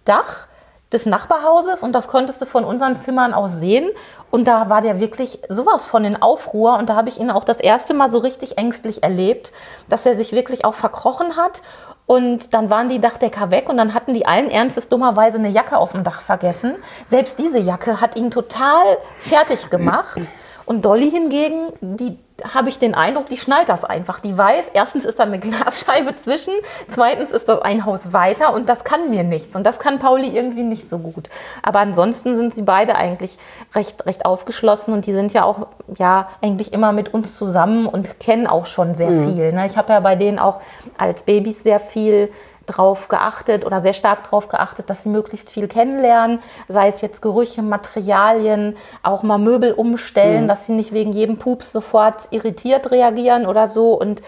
Dach 0.05 0.47
des 0.95 1.05
Nachbarhauses 1.07 1.83
und 1.83 1.93
das 1.93 2.09
konntest 2.09 2.41
du 2.41 2.47
von 2.47 2.65
unseren 2.65 2.97
Zimmern 2.97 3.35
aus 3.35 3.55
sehen. 3.55 3.91
Und 4.31 4.49
da 4.49 4.69
war 4.71 4.81
der 4.81 5.01
wirklich 5.01 5.41
sowas 5.49 5.85
von 5.85 6.05
in 6.05 6.21
Aufruhr 6.21 6.79
und 6.79 6.89
da 6.89 6.97
habe 6.97 7.09
ich 7.09 7.21
ihn 7.21 7.31
auch 7.31 7.45
das 7.45 7.61
erste 7.61 7.93
Mal 7.95 8.11
so 8.11 8.19
richtig 8.19 8.57
ängstlich 8.57 9.03
erlebt, 9.03 9.53
dass 9.89 10.07
er 10.07 10.17
sich 10.17 10.33
wirklich 10.33 10.65
auch 10.65 10.75
verkrochen 10.75 11.37
hat. 11.37 11.63
Und 12.07 12.53
dann 12.53 12.69
waren 12.69 12.89
die 12.89 13.01
Dachdecker 13.01 13.51
weg 13.51 13.69
und 13.69 13.77
dann 13.77 13.95
hatten 13.95 14.13
die 14.13 14.27
allen 14.27 14.51
Ernstes 14.51 14.89
dummerweise 14.89 15.39
eine 15.39 15.49
Jacke 15.49 15.79
auf 15.79 15.93
dem 15.93 16.05
Dach 16.05 16.21
vergessen. 16.21 16.75
Selbst 17.07 17.39
diese 17.39 17.59
Jacke 17.59 18.01
hat 18.01 18.17
ihn 18.17 18.31
total 18.31 18.99
fertig 19.11 19.71
gemacht. 19.71 20.21
Und 20.67 20.85
Dolly 20.85 21.11
hingegen, 21.11 21.73
die 21.81 22.19
habe 22.43 22.69
ich 22.69 22.79
den 22.79 22.95
Eindruck, 22.95 23.27
die 23.27 23.37
schnallt 23.37 23.69
das 23.69 23.85
einfach. 23.85 24.19
Die 24.19 24.37
weiß, 24.37 24.71
erstens 24.75 25.05
ist 25.05 25.19
da 25.19 25.25
eine 25.25 25.39
Glasscheibe 25.41 26.17
zwischen, 26.17 26.53
zweitens 26.89 27.31
ist 27.31 27.49
das 27.49 27.63
ein 27.63 27.85
Haus 27.85 28.13
weiter 28.13 28.53
und 28.55 28.69
das 28.69 28.83
kann 28.85 29.11
mir 29.11 29.23
nichts. 29.23 29.55
Und 29.55 29.65
das 29.65 29.79
kann 29.79 29.99
Pauli 29.99 30.29
irgendwie 30.29 30.63
nicht 30.65 30.89
so 30.89 30.99
gut. 30.99 31.29
Aber 31.63 31.79
ansonsten 31.79 32.35
sind 32.35 32.55
sie 32.55 32.63
beide 32.63 32.97
eigentlich 32.97 33.39
recht, 33.75 34.05
recht 34.07 34.27
aufgeschlossen 34.27 34.93
und 34.93 35.07
die 35.07 35.13
sind 35.13 35.33
ja 35.33 35.45
auch 35.45 35.69
ja, 35.97 36.29
eigentlich 36.43 36.73
immer 36.73 36.93
mit 36.93 37.15
uns 37.15 37.37
zusammen 37.37 37.87
und 37.87 38.19
kennen 38.19 38.47
auch 38.47 38.67
schon 38.67 38.95
sehr 38.95 39.11
mhm. 39.11 39.35
viel. 39.35 39.53
Ne? 39.53 39.67
Ich 39.67 39.77
habe 39.77 39.93
ja 39.93 40.01
bei 40.01 40.17
denen 40.17 40.39
auch 40.39 40.61
als 40.99 41.23
Babys 41.23 41.63
sehr 41.63 41.79
viel 41.79 42.31
drauf 42.67 43.09
geachtet 43.09 43.65
oder 43.65 43.81
sehr 43.81 43.93
stark 43.93 44.25
darauf 44.25 44.49
geachtet, 44.49 44.91
dass 44.91 45.03
sie 45.03 45.09
möglichst 45.09 45.51
viel 45.51 45.69
kennenlernen, 45.69 46.41
sei 46.69 46.89
es 46.89 47.01
jetzt 47.01 47.23
Gerüche, 47.23 47.63
Materialien, 47.63 48.77
auch 49.03 49.23
mal 49.23 49.39
Möbel 49.39 49.73
umstellen, 49.73 50.45
mhm. 50.45 50.49
dass 50.49 50.67
sie 50.67 50.73
nicht 50.73 50.93
wegen 50.93 51.13
jedem 51.13 51.39
Pups 51.39 51.73
sofort 51.73 52.29
irritiert 52.31 52.91
reagieren 52.91 53.47
oder 53.47 53.69
so. 53.69 53.93
Und 53.93 54.23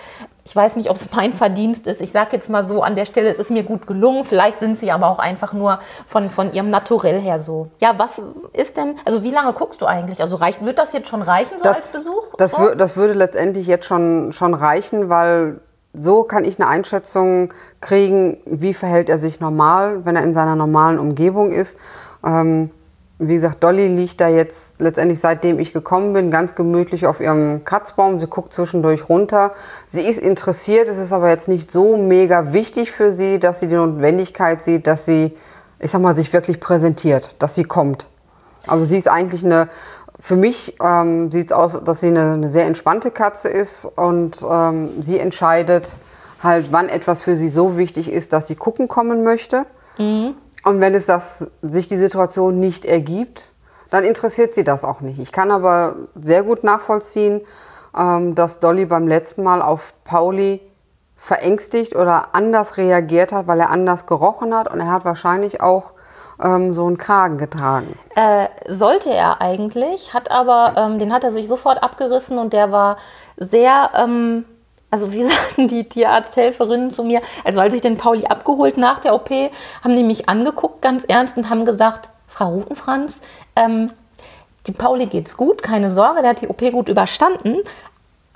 ich 0.46 0.54
weiß 0.54 0.76
nicht, 0.76 0.88
ob 0.88 0.96
es 0.96 1.10
mein 1.12 1.32
Verdienst 1.32 1.88
ist. 1.88 2.00
Ich 2.00 2.12
sage 2.12 2.30
jetzt 2.32 2.48
mal 2.48 2.62
so 2.62 2.82
an 2.82 2.94
der 2.94 3.04
Stelle, 3.04 3.28
es 3.28 3.40
ist 3.40 3.50
mir 3.50 3.64
gut 3.64 3.88
gelungen. 3.88 4.24
Vielleicht 4.24 4.60
sind 4.60 4.78
sie 4.78 4.92
aber 4.92 5.08
auch 5.08 5.18
einfach 5.18 5.52
nur 5.52 5.80
von, 6.06 6.30
von 6.30 6.52
ihrem 6.52 6.70
Naturell 6.70 7.20
her 7.20 7.40
so. 7.40 7.68
Ja, 7.80 7.94
was 7.98 8.22
ist 8.52 8.76
denn, 8.76 8.96
also 9.04 9.24
wie 9.24 9.32
lange 9.32 9.52
guckst 9.54 9.82
du 9.82 9.86
eigentlich? 9.86 10.20
Also 10.20 10.36
reicht, 10.36 10.64
wird 10.64 10.78
das 10.78 10.92
jetzt 10.92 11.08
schon 11.08 11.22
reichen, 11.22 11.58
so 11.58 11.64
das, 11.64 11.76
als 11.76 11.92
Besuch? 11.92 12.34
Das, 12.38 12.54
oh? 12.54 12.74
das 12.76 12.96
würde 12.96 13.14
letztendlich 13.14 13.66
jetzt 13.66 13.86
schon, 13.86 14.32
schon 14.32 14.54
reichen, 14.54 15.08
weil 15.08 15.60
so 15.98 16.24
kann 16.24 16.44
ich 16.44 16.60
eine 16.60 16.68
Einschätzung 16.68 17.52
kriegen, 17.80 18.38
wie 18.44 18.74
verhält 18.74 19.08
er 19.08 19.18
sich 19.18 19.40
normal, 19.40 20.04
wenn 20.04 20.16
er 20.16 20.22
in 20.22 20.34
seiner 20.34 20.56
normalen 20.56 20.98
Umgebung 20.98 21.50
ist. 21.50 21.76
Ähm, 22.24 22.70
wie 23.18 23.34
gesagt, 23.34 23.64
Dolly 23.64 23.88
liegt 23.88 24.20
da 24.20 24.28
jetzt 24.28 24.62
letztendlich 24.78 25.20
seitdem 25.20 25.58
ich 25.58 25.72
gekommen 25.72 26.12
bin, 26.12 26.30
ganz 26.30 26.54
gemütlich 26.54 27.06
auf 27.06 27.20
ihrem 27.20 27.64
Kratzbaum. 27.64 28.20
Sie 28.20 28.26
guckt 28.26 28.52
zwischendurch 28.52 29.08
runter. 29.08 29.54
Sie 29.86 30.02
ist 30.02 30.18
interessiert, 30.18 30.86
es 30.86 30.98
ist 30.98 31.14
aber 31.14 31.30
jetzt 31.30 31.48
nicht 31.48 31.72
so 31.72 31.96
mega 31.96 32.52
wichtig 32.52 32.92
für 32.92 33.12
sie, 33.12 33.38
dass 33.38 33.60
sie 33.60 33.68
die 33.68 33.74
Notwendigkeit 33.74 34.64
sieht, 34.64 34.86
dass 34.86 35.06
sie, 35.06 35.34
ich 35.78 35.90
sag 35.90 36.02
mal, 36.02 36.14
sich 36.14 36.30
wirklich 36.34 36.60
präsentiert, 36.60 37.36
dass 37.38 37.54
sie 37.54 37.64
kommt. 37.64 38.06
Also 38.66 38.84
sie 38.84 38.98
ist 38.98 39.08
eigentlich 39.08 39.44
eine, 39.44 39.70
für 40.18 40.36
mich 40.36 40.76
ähm, 40.82 41.30
sieht 41.30 41.46
es 41.46 41.52
aus, 41.52 41.78
dass 41.84 42.00
sie 42.00 42.08
eine, 42.08 42.32
eine, 42.32 42.48
sehr 42.48 42.66
entspannte 42.66 43.10
Katze 43.10 43.48
ist 43.48 43.84
und 43.84 44.38
ähm, 44.48 45.02
sie 45.02 45.18
entscheidet 45.18 45.98
halt, 46.42 46.72
wann 46.72 46.88
etwas 46.88 47.22
für 47.22 47.36
sie 47.36 47.48
so 47.48 47.76
wichtig 47.76 48.10
ist, 48.10 48.32
dass 48.32 48.46
sie 48.46 48.56
gucken 48.56 48.88
kommen 48.88 49.24
möchte. 49.24 49.66
Mhm. 49.98 50.34
Und 50.64 50.80
wenn 50.80 50.94
es 50.94 51.06
das, 51.06 51.50
sich 51.62 51.88
die 51.88 51.96
Situation 51.96 52.58
nicht 52.58 52.84
ergibt, 52.84 53.52
dann 53.90 54.04
interessiert 54.04 54.54
sie 54.54 54.64
das 54.64 54.84
auch 54.84 55.00
nicht. 55.00 55.18
Ich 55.18 55.32
kann 55.32 55.50
aber 55.50 55.96
sehr 56.20 56.42
gut 56.42 56.64
nachvollziehen, 56.64 57.42
ähm, 57.96 58.34
dass 58.34 58.60
Dolly 58.60 58.86
beim 58.86 59.06
letzten 59.06 59.42
Mal 59.42 59.62
auf 59.62 59.94
Pauli 60.04 60.60
verängstigt 61.16 61.94
oder 61.94 62.34
anders 62.34 62.76
reagiert 62.76 63.32
hat, 63.32 63.46
weil 63.46 63.60
er 63.60 63.70
anders 63.70 64.06
gerochen 64.06 64.54
hat 64.54 64.70
und 64.70 64.80
er 64.80 64.90
hat 64.90 65.04
wahrscheinlich 65.04 65.60
auch 65.60 65.90
ähm, 66.42 66.72
so 66.72 66.86
einen 66.86 66.98
Kragen 66.98 67.38
getragen. 67.38 67.98
Äh, 68.14 68.48
sollte 68.66 69.10
er 69.12 69.40
eigentlich, 69.40 70.14
hat 70.14 70.30
aber, 70.30 70.74
ähm, 70.76 70.98
den 70.98 71.12
hat 71.12 71.24
er 71.24 71.30
sich 71.30 71.48
sofort 71.48 71.82
abgerissen 71.82 72.38
und 72.38 72.52
der 72.52 72.72
war 72.72 72.96
sehr, 73.36 73.90
ähm, 73.96 74.44
also 74.90 75.12
wie 75.12 75.22
sagten 75.22 75.68
die 75.68 75.88
Tierarzthelferinnen 75.88 76.92
zu 76.92 77.04
mir, 77.04 77.20
also 77.44 77.60
als 77.60 77.74
ich 77.74 77.80
den 77.80 77.96
Pauli 77.96 78.26
abgeholt 78.26 78.76
nach 78.76 79.00
der 79.00 79.14
OP, 79.14 79.30
haben 79.82 79.96
die 79.96 80.04
mich 80.04 80.28
angeguckt 80.28 80.82
ganz 80.82 81.04
ernst 81.04 81.36
und 81.36 81.50
haben 81.50 81.64
gesagt, 81.64 82.10
Frau 82.28 82.48
Rutenfranz, 82.50 83.22
ähm, 83.54 83.92
die 84.66 84.72
Pauli 84.72 85.06
geht's 85.06 85.36
gut, 85.36 85.62
keine 85.62 85.90
Sorge, 85.90 86.22
der 86.22 86.30
hat 86.30 86.40
die 86.40 86.48
OP 86.48 86.60
gut 86.72 86.88
überstanden, 86.88 87.58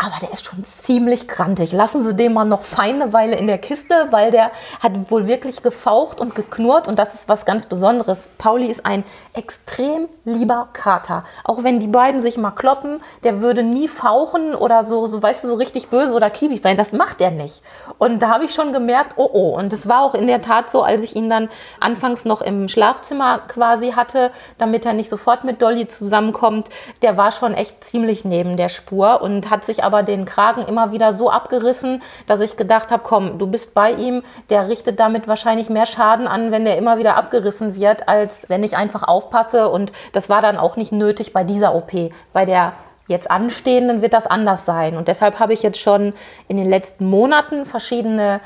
aber 0.03 0.15
der 0.23 0.33
ist 0.33 0.47
schon 0.47 0.65
ziemlich 0.65 1.29
grantig. 1.29 1.73
Lassen 1.73 2.03
Sie 2.05 2.15
den 2.15 2.33
mal 2.33 2.47
noch 2.47 2.63
feine 2.63 3.13
Weile 3.13 3.37
in 3.37 3.47
der 3.47 3.59
Kiste, 3.59 4.07
weil 4.11 4.31
der 4.31 4.51
hat 4.81 4.93
wohl 5.11 5.27
wirklich 5.27 5.63
gefaucht 5.63 6.21
und 6.21 6.35
geknurrt 6.35 6.89
und 6.89 6.99
das 6.99 7.15
ist 7.15 7.29
was 7.29 7.45
ganz 7.45 7.67
Besonderes. 7.67 8.29
Pauli 8.39 8.67
ist 8.67 8.87
ein 8.87 9.05
extrem 9.35 10.09
lieber 10.25 10.69
Kater. 10.73 11.25
Auch 11.45 11.65
wenn 11.65 11.81
die 11.81 11.87
beiden 11.87 12.23
sich 12.23 12.39
mal 12.39 12.51
kloppen, 12.51 13.03
der 13.25 13.43
würde 13.43 13.63
nie 13.63 13.89
fauchen 13.89 14.55
oder 14.55 14.85
so, 14.85 15.07
so 15.07 15.23
weißt 15.23 15.45
du, 15.45 15.49
so 15.49 15.55
richtig 15.55 15.89
böse 15.89 16.15
oder 16.15 16.31
kiebig 16.31 16.63
sein. 16.63 16.79
Das 16.79 16.93
macht 16.93 17.21
er 17.21 17.31
nicht. 17.31 17.63
Und 17.99 18.23
da 18.23 18.31
habe 18.31 18.47
ich 18.47 18.55
schon 18.55 18.73
gemerkt, 18.73 19.15
oh 19.17 19.29
oh. 19.31 19.59
Und 19.59 19.71
es 19.75 19.87
war 19.87 20.01
auch 20.01 20.15
in 20.15 20.27
der 20.27 20.41
Tat 20.41 20.71
so, 20.71 20.83
als 20.83 21.03
ich 21.03 21.15
ihn 21.15 21.29
dann 21.29 21.51
anfangs 21.79 22.25
noch 22.25 22.41
im 22.41 22.71
Schlafzimmer 22.71 23.41
quasi 23.41 23.93
hatte, 23.93 24.31
damit 24.57 24.87
er 24.87 24.95
nicht 24.95 25.11
sofort 25.11 25.45
mit 25.45 25.61
Dolly 25.61 25.87
zusammenkommt, 25.87 26.69
der 27.03 27.19
war 27.19 27.33
schon 27.33 27.53
echt 27.53 27.85
ziemlich 27.85 28.25
neben 28.25 28.57
der 28.57 28.71
Spur 28.71 29.21
und 29.21 29.51
hat 29.51 29.67
sich 29.67 29.85
aber 29.85 29.90
aber 29.91 30.05
den 30.05 30.25
Kragen 30.25 30.63
immer 30.63 30.93
wieder 30.93 31.13
so 31.13 31.31
abgerissen, 31.31 32.01
dass 32.29 32.39
ich 32.39 32.57
gedacht 32.57 32.93
habe, 32.93 33.03
komm, 33.05 33.39
du 33.39 33.49
bist 33.49 33.75
bei 33.75 33.91
ihm, 33.91 34.23
der 34.51 34.69
richtet 34.69 35.01
damit 35.01 35.27
wahrscheinlich 35.27 35.69
mehr 35.69 35.87
Schaden 35.87 36.29
an, 36.29 36.53
wenn 36.53 36.65
der 36.65 36.79
immer 36.79 36.97
wieder 36.99 37.17
abgerissen 37.17 37.75
wird, 37.75 38.09
als 38.09 38.49
wenn 38.49 38.63
ich 38.63 38.77
einfach 38.77 39.03
aufpasse. 39.03 39.69
Und 39.69 39.91
das 40.13 40.29
war 40.29 40.43
dann 40.43 40.57
auch 40.57 40.77
nicht 40.77 40.93
nötig 40.93 41.33
bei 41.33 41.43
dieser 41.43 41.75
OP. 41.75 41.91
Bei 42.33 42.45
der 42.45 42.75
jetzt 43.09 43.29
anstehenden 43.33 44.01
wird 44.01 44.13
das 44.13 44.29
anders 44.29 44.65
sein. 44.65 44.97
Und 44.97 45.09
deshalb 45.09 45.41
habe 45.41 45.53
ich 45.53 45.65
jetzt 45.65 45.81
schon 45.81 46.15
in 46.47 46.57
den 46.57 46.71
letzten 46.71 47.07
Monaten 47.11 47.67
verschiedene 47.67 48.41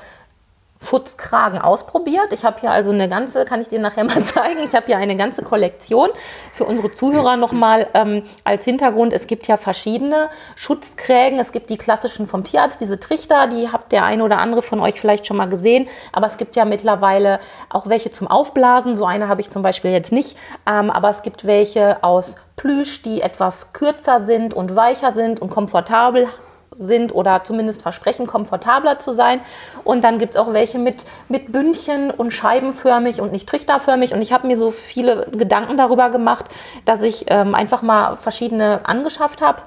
Schutzkragen 0.85 1.59
ausprobiert. 1.59 2.33
Ich 2.33 2.45
habe 2.45 2.61
hier 2.61 2.71
also 2.71 2.93
eine 2.93 3.09
ganze, 3.09 3.45
kann 3.45 3.61
ich 3.61 3.69
dir 3.69 3.81
nachher 3.81 4.05
mal 4.05 4.23
zeigen, 4.23 4.61
ich 4.65 4.75
habe 4.75 4.87
hier 4.87 4.99
eine 4.99 5.17
ganze 5.17 5.43
Kollektion 5.43 6.11
für 6.53 6.65
unsere 6.65 6.91
Zuhörer 6.91 7.37
nochmal 7.37 7.89
ähm, 7.95 8.23
als 8.45 8.65
Hintergrund. 8.65 9.13
Es 9.13 9.27
gibt 9.27 9.47
ja 9.47 9.57
verschiedene 9.57 10.29
Schutzkrägen. 10.57 11.39
Es 11.39 11.53
gibt 11.53 11.71
die 11.71 11.79
klassischen 11.79 12.27
vom 12.27 12.45
Tierarzt, 12.45 12.81
diese 12.81 13.01
Trichter, 13.01 13.47
die 13.47 13.71
habt 13.71 13.93
der 13.93 14.05
eine 14.05 14.25
oder 14.25 14.39
andere 14.39 14.63
von 14.63 14.81
euch 14.81 15.01
vielleicht 15.01 15.27
schon 15.27 15.37
mal 15.37 15.49
gesehen. 15.49 15.89
Aber 16.13 16.27
es 16.27 16.37
gibt 16.37 16.57
ja 16.57 16.65
mittlerweile 16.65 17.41
auch 17.71 17.89
welche 17.89 18.11
zum 18.11 18.29
Aufblasen. 18.29 18.97
So 18.97 19.05
eine 19.05 19.29
habe 19.29 19.41
ich 19.41 19.51
zum 19.51 19.63
Beispiel 19.63 19.91
jetzt 19.91 20.13
nicht. 20.13 20.37
Ähm, 20.67 20.91
aber 20.91 21.11
es 21.11 21.23
gibt 21.23 21.47
welche 21.47 22.03
aus 22.05 22.37
Plüsch, 22.57 23.03
die 23.03 23.21
etwas 23.21 23.73
kürzer 23.73 24.21
sind 24.21 24.55
und 24.55 24.77
weicher 24.77 25.11
sind 25.11 25.41
und 25.41 25.51
komfortabel 25.51 26.29
sind 26.75 27.15
oder 27.15 27.45
zumindest 27.45 27.83
versprechen, 27.83 28.27
komfortabler 28.27 28.99
zu 28.99 29.13
sein. 29.13 29.41
Und 29.85 30.05
dann 30.05 30.19
gibt 30.19 30.35
es 30.35 30.41
auch 30.41 30.53
welche 30.53 30.79
mit, 30.79 31.05
mit 31.29 31.53
Bündchen 31.53 32.11
und 32.11 32.33
scheibenförmig 32.33 33.21
und 33.21 33.33
nicht 33.33 33.49
trichterförmig. 33.49 34.13
Und 34.15 34.23
ich 34.23 34.33
habe 34.33 34.47
mir 34.47 34.57
so 34.57 34.71
viele 34.71 35.27
Gedanken 35.33 35.77
darüber 35.77 36.11
gemacht, 36.11 36.47
dass 36.85 37.03
ich 37.03 37.27
ähm, 37.29 37.55
einfach 37.55 37.83
mal 37.83 38.17
verschiedene 38.17 38.87
angeschafft 38.87 39.43
habe 39.43 39.63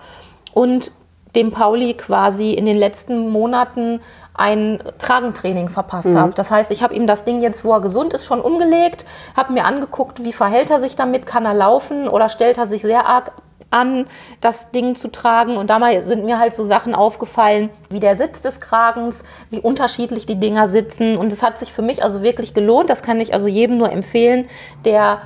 und 0.53 0.91
dem 1.35 1.51
Pauli 1.51 1.93
quasi 1.93 2.53
in 2.53 2.65
den 2.65 2.77
letzten 2.77 3.29
Monaten 3.29 4.01
ein 4.33 4.79
Kragentraining 4.99 5.69
verpasst 5.69 6.09
mhm. 6.09 6.17
habe. 6.17 6.33
Das 6.33 6.51
heißt, 6.51 6.71
ich 6.71 6.83
habe 6.83 6.93
ihm 6.93 7.07
das 7.07 7.25
Ding 7.25 7.41
jetzt, 7.41 7.65
wo 7.65 7.73
er 7.73 7.81
gesund 7.81 8.13
ist, 8.13 8.25
schon 8.25 8.39
umgelegt, 8.39 9.05
habe 9.35 9.53
mir 9.53 9.65
angeguckt, 9.65 10.23
wie 10.23 10.33
verhält 10.33 10.69
er 10.69 10.79
sich 10.79 10.95
damit, 10.95 11.25
kann 11.25 11.45
er 11.45 11.53
laufen 11.53 12.07
oder 12.07 12.29
stellt 12.29 12.57
er 12.57 12.67
sich 12.67 12.81
sehr 12.83 13.07
arg 13.07 13.31
an, 13.69 14.07
das 14.41 14.71
Ding 14.71 14.95
zu 14.95 15.09
tragen. 15.09 15.57
Und 15.57 15.69
dabei 15.69 16.01
sind 16.01 16.25
mir 16.25 16.39
halt 16.39 16.53
so 16.53 16.65
Sachen 16.65 16.95
aufgefallen, 16.95 17.69
wie 17.89 17.99
der 17.99 18.15
Sitz 18.15 18.41
des 18.41 18.59
Kragens, 18.59 19.19
wie 19.49 19.59
unterschiedlich 19.59 20.25
die 20.25 20.39
Dinger 20.39 20.67
sitzen. 20.67 21.17
Und 21.17 21.31
es 21.31 21.43
hat 21.43 21.59
sich 21.59 21.73
für 21.73 21.81
mich 21.81 22.03
also 22.03 22.23
wirklich 22.23 22.53
gelohnt. 22.53 22.89
Das 22.89 23.01
kann 23.01 23.19
ich 23.19 23.33
also 23.33 23.47
jedem 23.47 23.77
nur 23.77 23.91
empfehlen, 23.91 24.47
der 24.85 25.21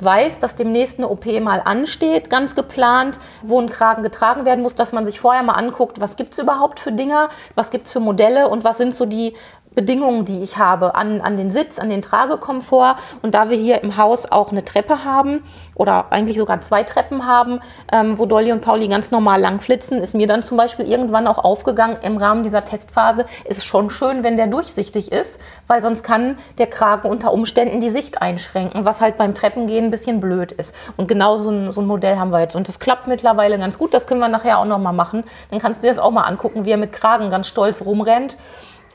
weiß, 0.00 0.38
dass 0.38 0.54
demnächst 0.54 0.98
eine 0.98 1.08
OP 1.08 1.26
mal 1.40 1.60
ansteht, 1.64 2.30
ganz 2.30 2.54
geplant, 2.54 3.18
wo 3.42 3.60
ein 3.60 3.68
Kragen 3.68 4.02
getragen 4.02 4.44
werden 4.44 4.62
muss, 4.62 4.74
dass 4.74 4.92
man 4.92 5.04
sich 5.04 5.18
vorher 5.18 5.42
mal 5.42 5.54
anguckt, 5.54 6.00
was 6.00 6.16
gibt 6.16 6.34
es 6.34 6.38
überhaupt 6.38 6.78
für 6.80 6.92
Dinger, 6.92 7.30
was 7.54 7.70
gibt 7.70 7.86
es 7.86 7.92
für 7.92 8.00
Modelle 8.00 8.48
und 8.48 8.64
was 8.64 8.78
sind 8.78 8.94
so 8.94 9.06
die 9.06 9.34
Bedingungen, 9.78 10.24
die 10.24 10.42
ich 10.42 10.58
habe 10.58 10.96
an, 10.96 11.20
an 11.20 11.36
den 11.36 11.52
Sitz, 11.52 11.78
an 11.78 11.88
den 11.88 12.02
Tragekomfort. 12.02 12.96
Und 13.22 13.36
da 13.36 13.48
wir 13.48 13.56
hier 13.56 13.80
im 13.84 13.96
Haus 13.96 14.26
auch 14.28 14.50
eine 14.50 14.64
Treppe 14.64 15.04
haben 15.04 15.44
oder 15.76 16.06
eigentlich 16.10 16.36
sogar 16.36 16.60
zwei 16.62 16.82
Treppen 16.82 17.26
haben, 17.26 17.60
ähm, 17.92 18.18
wo 18.18 18.26
Dolly 18.26 18.50
und 18.50 18.60
Pauli 18.60 18.88
ganz 18.88 19.12
normal 19.12 19.40
lang 19.40 19.60
flitzen, 19.60 19.98
ist 19.98 20.16
mir 20.16 20.26
dann 20.26 20.42
zum 20.42 20.56
Beispiel 20.56 20.88
irgendwann 20.88 21.28
auch 21.28 21.38
aufgegangen 21.38 21.96
im 22.02 22.16
Rahmen 22.16 22.42
dieser 22.42 22.64
Testphase, 22.64 23.24
ist 23.44 23.64
schon 23.64 23.88
schön, 23.88 24.24
wenn 24.24 24.36
der 24.36 24.48
durchsichtig 24.48 25.12
ist, 25.12 25.38
weil 25.68 25.80
sonst 25.80 26.02
kann 26.02 26.38
der 26.58 26.66
Kragen 26.66 27.08
unter 27.08 27.32
Umständen 27.32 27.80
die 27.80 27.88
Sicht 27.88 28.20
einschränken, 28.20 28.84
was 28.84 29.00
halt 29.00 29.16
beim 29.16 29.32
Treppengehen 29.32 29.84
ein 29.84 29.90
bisschen 29.92 30.18
blöd 30.18 30.50
ist. 30.50 30.74
Und 30.96 31.06
genau 31.06 31.36
so 31.36 31.50
ein, 31.50 31.70
so 31.70 31.80
ein 31.82 31.86
Modell 31.86 32.18
haben 32.18 32.32
wir 32.32 32.40
jetzt. 32.40 32.56
Und 32.56 32.66
das 32.66 32.80
klappt 32.80 33.06
mittlerweile 33.06 33.56
ganz 33.60 33.78
gut. 33.78 33.94
Das 33.94 34.08
können 34.08 34.20
wir 34.20 34.28
nachher 34.28 34.58
auch 34.58 34.64
nochmal 34.64 34.92
machen. 34.92 35.22
Dann 35.52 35.60
kannst 35.60 35.84
du 35.84 35.86
dir 35.86 35.94
das 35.94 36.00
auch 36.00 36.10
mal 36.10 36.22
angucken, 36.22 36.64
wie 36.64 36.72
er 36.72 36.78
mit 36.78 36.92
Kragen 36.92 37.30
ganz 37.30 37.46
stolz 37.46 37.82
rumrennt. 37.82 38.36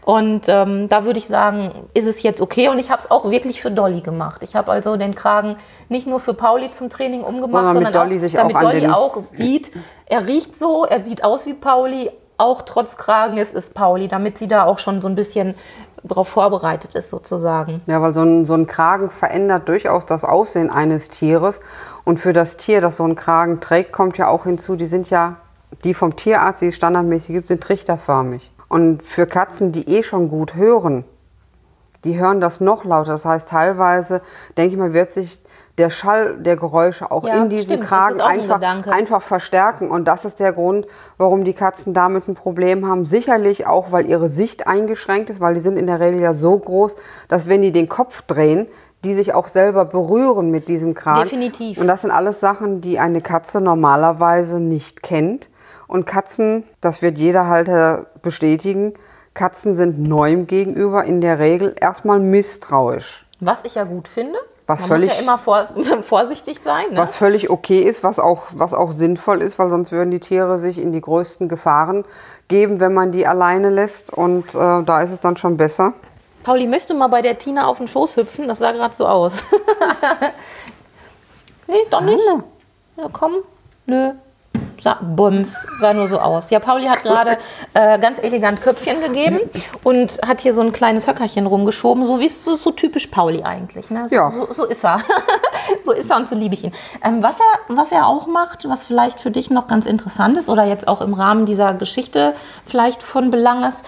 Und 0.06 0.48
ähm, 0.48 0.90
da 0.90 1.06
würde 1.06 1.20
ich 1.20 1.28
sagen, 1.28 1.88
ist 1.94 2.08
es 2.08 2.24
jetzt 2.24 2.42
okay. 2.42 2.68
Und 2.70 2.80
ich 2.80 2.92
habe 2.92 3.02
es 3.02 3.10
auch 3.10 3.30
wirklich 3.30 3.62
für 3.62 3.72
Dolly 3.72 4.02
gemacht. 4.02 4.42
Ich 4.44 4.56
habe 4.56 4.72
also 4.72 4.98
den 4.98 5.16
Kragen 5.16 5.56
nicht 5.90 6.08
nur 6.08 6.20
für 6.20 6.34
Pauli 6.34 6.72
zum 6.72 6.90
Training 6.90 7.22
umgemacht, 7.22 7.52
sondern, 7.52 7.74
sondern 7.74 7.94
Dolly 7.94 8.26
auch, 8.26 8.32
damit 8.32 8.56
auch 8.56 8.62
Dolly 8.62 8.88
auch 8.88 9.18
sieht, 9.18 9.72
er 10.06 10.28
riecht 10.28 10.58
so, 10.58 10.86
er 10.86 11.04
sieht 11.04 11.24
aus 11.24 11.46
wie 11.46 11.54
Pauli, 11.54 12.12
auch 12.38 12.64
trotz 12.64 12.98
Kragen, 12.98 13.38
es 13.38 13.54
ist 13.54 13.74
Pauli, 13.74 14.08
damit 14.08 14.38
sie 14.38 14.48
da 14.48 14.66
auch 14.66 14.80
schon 14.80 15.02
so 15.02 15.08
ein 15.08 15.16
bisschen 15.16 15.56
darauf 16.04 16.28
vorbereitet 16.28 16.96
ist 16.96 17.10
sozusagen. 17.10 17.82
Ja, 17.86 18.02
weil 18.02 18.14
so 18.14 18.22
ein, 18.22 18.46
so 18.46 18.54
ein 18.54 18.68
Kragen 18.68 19.10
verändert 19.10 19.70
durchaus 19.70 20.06
das 20.06 20.26
Aussehen 20.26 20.70
eines 20.70 21.10
Tieres. 21.10 21.62
Und 22.04 22.20
für 22.20 22.34
das 22.34 22.58
Tier, 22.58 22.82
das 22.82 22.98
so 22.98 23.04
einen 23.04 23.16
Kragen 23.16 23.62
trägt, 23.62 23.94
kommt 23.94 24.18
ja 24.18 24.28
auch 24.28 24.44
hinzu, 24.44 24.76
die 24.76 24.86
sind 24.86 25.10
ja, 25.10 25.38
die 25.84 25.94
vom 25.94 26.16
Tierarzt, 26.16 26.62
die 26.62 26.68
es 26.68 26.76
standardmäßig 26.76 27.36
gibt, 27.36 27.48
sind 27.48 27.64
trichterförmig. 27.64 28.53
Und 28.74 29.04
für 29.04 29.28
Katzen, 29.28 29.72
die 29.72 29.88
eh 29.88 30.02
schon 30.02 30.30
gut 30.30 30.56
hören, 30.56 31.06
die 32.04 32.18
hören 32.18 32.42
das 32.42 32.60
noch 32.60 32.86
lauter. 32.86 33.12
Das 33.12 33.24
heißt, 33.24 33.48
teilweise, 33.48 34.24
denke 34.58 34.72
ich 34.72 34.80
mal, 34.80 34.94
wird 34.94 35.12
sich 35.12 35.44
der 35.78 35.92
Schall 35.92 36.38
der 36.40 36.56
Geräusche 36.56 37.12
auch 37.12 37.28
ja, 37.28 37.36
in 37.36 37.50
diesem 37.50 37.66
stimmt, 37.66 37.84
Kragen 37.84 38.20
einfach, 38.20 38.60
ein 38.60 38.84
einfach 38.90 39.22
verstärken. 39.22 39.92
Und 39.92 40.08
das 40.08 40.26
ist 40.26 40.40
der 40.40 40.54
Grund, 40.54 40.88
warum 41.20 41.44
die 41.44 41.54
Katzen 41.54 41.94
damit 41.94 42.28
ein 42.28 42.34
Problem 42.34 42.88
haben. 42.88 43.06
Sicherlich 43.06 43.68
auch, 43.68 43.92
weil 43.92 44.08
ihre 44.08 44.28
Sicht 44.28 44.66
eingeschränkt 44.66 45.30
ist, 45.30 45.40
weil 45.40 45.54
die 45.54 45.60
sind 45.60 45.78
in 45.78 45.86
der 45.86 46.00
Regel 46.00 46.20
ja 46.20 46.34
so 46.34 46.58
groß, 46.58 46.96
dass 47.28 47.48
wenn 47.48 47.62
die 47.62 47.72
den 47.72 47.90
Kopf 47.90 48.24
drehen, 48.24 48.66
die 49.04 49.14
sich 49.14 49.36
auch 49.36 49.50
selber 49.50 49.86
berühren 49.86 50.50
mit 50.50 50.68
diesem 50.68 50.96
Kragen. 50.96 51.22
Definitiv. 51.22 51.78
Und 51.78 51.86
das 51.86 52.02
sind 52.02 52.10
alles 52.10 52.40
Sachen, 52.40 52.82
die 52.82 52.98
eine 52.98 53.22
Katze 53.22 53.62
normalerweise 53.62 54.60
nicht 54.60 55.04
kennt. 55.04 55.48
Und 55.94 56.08
Katzen, 56.08 56.64
das 56.82 57.04
wird 57.04 57.20
jeder 57.20 57.46
Halter 57.46 58.08
bestätigen, 58.24 58.96
Katzen 59.36 59.76
sind 59.76 60.00
neuem 60.00 60.48
gegenüber 60.48 61.04
in 61.04 61.22
der 61.22 61.38
Regel 61.38 61.76
erstmal 61.80 62.20
misstrauisch. 62.20 63.28
Was 63.40 63.64
ich 63.64 63.76
ja 63.76 63.84
gut 63.84 64.08
finde. 64.08 64.40
Was 64.66 64.80
Man 64.80 64.88
völlig, 64.88 65.10
muss 65.10 65.16
ja 65.18 65.22
immer 65.22 65.38
vor, 65.38 65.68
vorsichtig 66.02 66.62
sein. 66.64 66.86
Ne? 66.90 66.98
Was 66.98 67.14
völlig 67.14 67.52
okay 67.52 67.84
ist, 67.84 68.02
was 68.02 68.18
auch, 68.18 68.46
was 68.54 68.74
auch 68.74 68.92
sinnvoll 68.92 69.44
ist, 69.44 69.60
weil 69.60 69.70
sonst 69.70 69.92
würden 69.92 70.10
die 70.10 70.20
Tiere 70.20 70.58
sich 70.58 70.80
in 70.80 70.94
die 70.94 71.02
größten 71.02 71.48
Gefahren 71.48 72.06
geben, 72.48 72.80
wenn 72.80 72.96
man 72.96 73.12
die 73.12 73.28
alleine 73.28 73.70
lässt. 73.70 74.12
Und 74.12 74.56
äh, 74.56 74.82
da 74.84 75.00
ist 75.04 75.12
es 75.12 75.20
dann 75.20 75.38
schon 75.38 75.58
besser. 75.58 75.94
Pauli, 76.44 76.66
möchtest 76.66 76.90
du 76.90 76.96
mal 76.96 77.08
bei 77.08 77.22
der 77.22 77.38
Tina 77.38 77.68
auf 77.68 77.78
den 77.78 77.88
Schoß 77.88 78.18
hüpfen? 78.18 78.48
Das 78.48 78.58
sah 78.58 78.72
gerade 78.72 78.96
so 78.96 79.06
aus. 79.06 79.36
Nee, 81.68 81.86
doch 81.90 82.02
nicht. 82.02 82.20
Ja, 82.98 83.10
komm. 83.12 83.36
Nö. 83.86 84.12
Sa 84.80 85.00
Bums, 85.02 85.66
sah 85.80 85.94
nur 85.94 86.08
so 86.08 86.20
aus. 86.20 86.50
Ja, 86.50 86.60
Pauli 86.60 86.86
hat 86.86 87.04
gerade 87.04 87.38
äh, 87.74 87.98
ganz 88.00 88.20
elegant 88.20 88.62
Köpfchen 88.62 89.02
gegeben 89.02 89.40
und 89.84 90.20
hat 90.26 90.42
hier 90.42 90.54
so 90.54 90.62
ein 90.62 90.72
kleines 90.72 91.08
Höckerchen 91.08 91.46
rumgeschoben, 91.46 92.06
so 92.06 92.20
wie 92.20 92.26
es 92.26 92.44
so, 92.44 92.56
so 92.56 92.72
typisch 92.72 93.08
Pauli 93.08 93.44
eigentlich. 93.44 93.90
Ne? 93.90 94.08
So, 94.10 94.16
Ja. 94.16 94.30
so, 94.32 94.52
so 94.52 94.66
ist 94.66 94.84
er. 94.84 95.00
so 95.84 95.92
ist 95.92 96.10
er 96.10 96.18
und 96.18 96.30
so 96.30 96.36
liebe 96.36 96.54
ich 96.56 96.64
ihn. 96.64 96.74
Ähm, 97.04 97.24
was, 97.24 97.40
er, 97.40 97.76
was 97.76 97.92
er 97.92 98.08
auch 98.08 98.28
macht, 98.28 98.68
was 98.70 98.84
vielleicht 98.84 99.20
für 99.20 99.32
dich 99.32 99.50
noch 99.50 99.68
ganz 99.68 99.86
interessant 99.86 100.38
ist 100.38 100.50
oder 100.50 100.64
jetzt 100.66 100.88
auch 100.88 101.02
im 101.02 101.14
Rahmen 101.14 101.46
dieser 101.46 101.74
Geschichte 101.74 102.34
vielleicht 102.66 103.04
von 103.04 103.32
Belang 103.32 103.64
ist, 103.64 103.84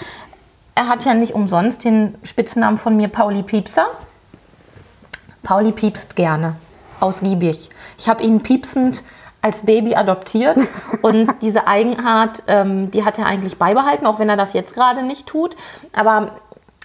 er 0.75 0.87
hat 0.89 1.05
ja 1.05 1.13
nicht 1.13 1.33
umsonst 1.33 1.83
den 1.85 2.17
Spitznamen 2.23 2.77
von 2.77 2.97
mir 2.97 3.07
Pauli 3.07 3.43
Piepser. 3.43 3.87
Pauli 5.43 5.71
piepst 5.71 6.15
gerne, 6.15 6.55
ausgiebig. 6.99 7.69
Ich 7.97 8.09
habe 8.09 8.23
ihn 8.23 8.41
piepsend 8.41 9.03
als 9.45 9.61
Baby 9.61 9.93
adoptiert 9.93 10.57
und 11.03 11.31
diese 11.43 11.67
Eigenart, 11.67 12.41
ähm, 12.47 12.89
die 12.89 13.05
hat 13.05 13.19
er 13.19 13.27
eigentlich 13.27 13.59
beibehalten, 13.59 14.07
auch 14.07 14.17
wenn 14.17 14.27
er 14.27 14.37
das 14.37 14.53
jetzt 14.53 14.73
gerade 14.73 15.03
nicht 15.03 15.27
tut. 15.27 15.55
Aber 15.93 16.31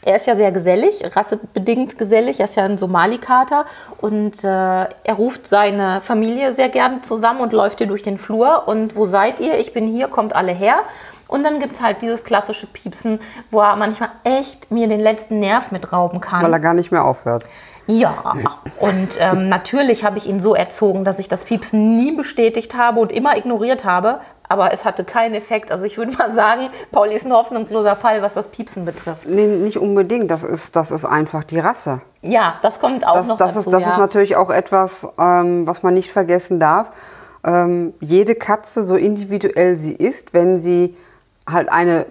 er 0.02 0.16
ist 0.16 0.26
ja 0.26 0.34
sehr 0.34 0.52
gesellig, 0.52 1.02
rassebedingt 1.16 1.96
gesellig, 1.96 2.38
er 2.38 2.44
ist 2.44 2.56
ja 2.56 2.64
ein 2.64 2.76
Somali-Kater 2.76 3.64
und 4.02 4.44
äh, 4.44 4.46
er 4.46 5.14
ruft 5.16 5.46
seine 5.46 6.02
Familie 6.02 6.52
sehr 6.52 6.68
gerne 6.68 7.00
zusammen 7.00 7.40
und 7.40 7.54
läuft 7.54 7.78
hier 7.78 7.86
durch 7.86 8.02
den 8.02 8.18
Flur 8.18 8.68
und 8.68 8.94
wo 8.94 9.06
seid 9.06 9.40
ihr? 9.40 9.58
Ich 9.58 9.72
bin 9.72 9.86
hier, 9.86 10.08
kommt 10.08 10.36
alle 10.36 10.52
her. 10.52 10.82
Und 11.28 11.44
dann 11.44 11.60
gibt 11.60 11.76
es 11.76 11.80
halt 11.80 12.02
dieses 12.02 12.24
klassische 12.24 12.66
Piepsen, 12.66 13.20
wo 13.50 13.60
er 13.60 13.76
manchmal 13.76 14.10
echt 14.24 14.70
mir 14.70 14.86
den 14.88 15.00
letzten 15.00 15.38
Nerv 15.38 15.70
mit 15.70 15.92
rauben 15.92 16.20
kann. 16.20 16.42
Weil 16.42 16.52
er 16.52 16.58
gar 16.58 16.74
nicht 16.74 16.90
mehr 16.90 17.04
aufhört. 17.04 17.46
Ja, 17.86 18.34
und 18.78 19.18
ähm, 19.18 19.48
natürlich 19.48 20.04
habe 20.04 20.18
ich 20.18 20.28
ihn 20.28 20.38
so 20.40 20.54
erzogen, 20.54 21.04
dass 21.04 21.18
ich 21.18 21.28
das 21.28 21.44
Piepsen 21.44 21.96
nie 21.96 22.12
bestätigt 22.12 22.76
habe 22.76 23.00
und 23.00 23.10
immer 23.12 23.36
ignoriert 23.36 23.84
habe. 23.84 24.20
Aber 24.48 24.72
es 24.72 24.84
hatte 24.84 25.04
keinen 25.04 25.34
Effekt. 25.34 25.70
Also 25.70 25.84
ich 25.84 25.96
würde 25.96 26.12
mal 26.18 26.30
sagen, 26.30 26.68
Pauli 26.92 27.14
ist 27.14 27.26
ein 27.26 27.32
hoffnungsloser 27.32 27.96
Fall, 27.96 28.22
was 28.22 28.34
das 28.34 28.48
Piepsen 28.48 28.84
betrifft. 28.84 29.28
Nee, 29.28 29.46
nicht 29.46 29.78
unbedingt. 29.78 30.30
Das 30.30 30.42
ist, 30.44 30.74
das 30.76 30.90
ist 30.90 31.04
einfach 31.04 31.44
die 31.44 31.58
Rasse. 31.60 32.00
Ja, 32.22 32.54
das 32.62 32.78
kommt 32.80 33.06
auch 33.06 33.14
Das, 33.14 33.26
noch 33.28 33.36
das, 33.38 33.54
dazu. 33.54 33.70
ist, 33.70 33.74
das 33.74 33.82
ja. 33.82 33.92
ist 33.92 33.98
natürlich 33.98 34.36
auch 34.36 34.50
etwas, 34.50 35.06
ähm, 35.18 35.66
was 35.66 35.82
man 35.82 35.94
nicht 35.94 36.10
vergessen 36.12 36.58
darf. 36.60 36.88
Ähm, 37.44 37.94
jede 38.00 38.34
Katze, 38.34 38.84
so 38.84 38.96
individuell 38.96 39.76
sie 39.76 39.94
ist, 39.94 40.34
wenn 40.34 40.58
sie 40.58 40.96
halt 41.48 41.72
eine 41.72 42.06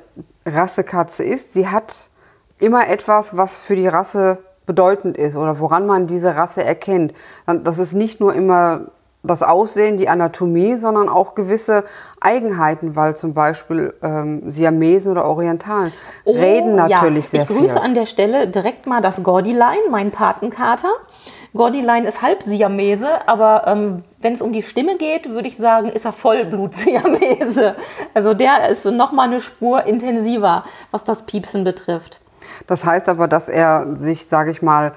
Rassekatze 0.45 1.23
ist, 1.23 1.53
sie 1.53 1.67
hat 1.67 1.93
immer 2.57 2.87
etwas, 2.87 3.37
was 3.37 3.57
für 3.57 3.75
die 3.75 3.87
Rasse 3.87 4.39
bedeutend 4.69 5.17
ist 5.17 5.35
oder 5.35 5.59
woran 5.59 5.87
man 5.87 6.05
diese 6.05 6.35
Rasse 6.35 6.63
erkennt. 6.63 7.11
Das 7.47 7.79
ist 7.79 7.93
nicht 7.93 8.19
nur 8.19 8.35
immer 8.35 8.81
das 9.23 9.41
Aussehen, 9.43 9.97
die 9.97 10.07
Anatomie, 10.07 10.75
sondern 10.75 11.09
auch 11.09 11.33
gewisse 11.35 11.83
Eigenheiten, 12.21 12.95
weil 12.95 13.17
zum 13.17 13.33
Beispiel 13.33 13.93
ähm, 14.03 14.49
Siamesen 14.49 15.11
oder 15.11 15.25
Orientalen 15.25 15.91
reden 16.25 16.75
natürlich 16.75 17.25
Oh, 17.25 17.27
ja. 17.27 17.29
sehr 17.31 17.41
Ich 17.41 17.47
grüße 17.47 17.73
viel. 17.73 17.81
an 17.83 17.93
der 17.95 18.05
Stelle 18.05 18.47
direkt 18.47 18.85
mal 18.85 19.01
das 19.01 19.21
Gordilein, 19.23 19.79
mein 19.89 20.11
Patenkater. 20.11 20.91
Gordilein 21.55 22.05
ist 22.05 22.21
halb 22.21 22.43
Siamese, 22.43 23.09
aber 23.27 23.63
ähm, 23.67 24.03
wenn 24.21 24.33
es 24.33 24.41
um 24.41 24.53
die 24.53 24.61
Stimme 24.63 24.97
geht, 24.97 25.29
würde 25.31 25.47
ich 25.47 25.57
sagen, 25.57 25.89
ist 25.89 26.05
er 26.05 26.13
Vollblut-Siamese. 26.13 27.75
Also 28.13 28.33
der 28.35 28.69
ist 28.69 28.85
noch 28.85 29.11
mal 29.11 29.23
eine 29.23 29.39
Spur 29.41 29.85
intensiver, 29.85 30.63
was 30.91 31.03
das 31.03 31.23
Piepsen 31.23 31.63
betrifft. 31.63 32.21
Das 32.67 32.85
heißt 32.85 33.09
aber, 33.09 33.27
dass 33.27 33.49
er 33.49 33.95
sich, 33.95 34.27
sage 34.29 34.51
ich 34.51 34.61
mal, 34.61 34.93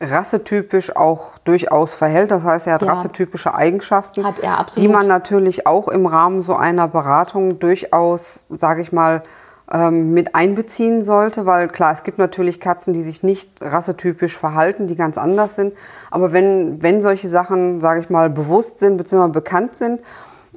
rassetypisch 0.00 0.94
auch 0.96 1.38
durchaus 1.44 1.94
verhält. 1.94 2.30
Das 2.30 2.44
heißt, 2.44 2.66
er 2.66 2.74
hat 2.74 2.82
Ja. 2.82 2.92
rassetypische 2.92 3.54
Eigenschaften, 3.54 4.24
Hat 4.24 4.38
er, 4.40 4.58
absolut. 4.58 4.82
die 4.88 4.92
man 4.92 5.06
natürlich 5.06 5.66
auch 5.66 5.88
im 5.88 6.06
Rahmen 6.06 6.42
so 6.42 6.56
einer 6.56 6.88
Beratung 6.88 7.58
durchaus, 7.60 8.40
sage 8.50 8.82
ich 8.82 8.92
mal, 8.92 9.22
ähm, 9.70 10.12
mit 10.12 10.34
einbeziehen 10.34 11.02
sollte, 11.02 11.46
weil 11.46 11.68
klar, 11.68 11.92
es 11.92 12.02
gibt 12.02 12.18
natürlich 12.18 12.60
Katzen, 12.60 12.92
die 12.92 13.02
sich 13.02 13.22
nicht 13.22 13.48
rassetypisch 13.62 14.36
verhalten, 14.36 14.86
die 14.86 14.96
ganz 14.96 15.16
anders 15.16 15.54
sind. 15.54 15.72
Aber 16.10 16.32
wenn, 16.32 16.82
wenn 16.82 17.00
solche 17.00 17.28
Sachen, 17.28 17.80
sage 17.80 18.00
ich 18.00 18.10
mal, 18.10 18.28
bewusst 18.28 18.80
sind 18.80 18.96
bzw. 18.98 19.28
bekannt 19.28 19.76
sind, 19.76 20.00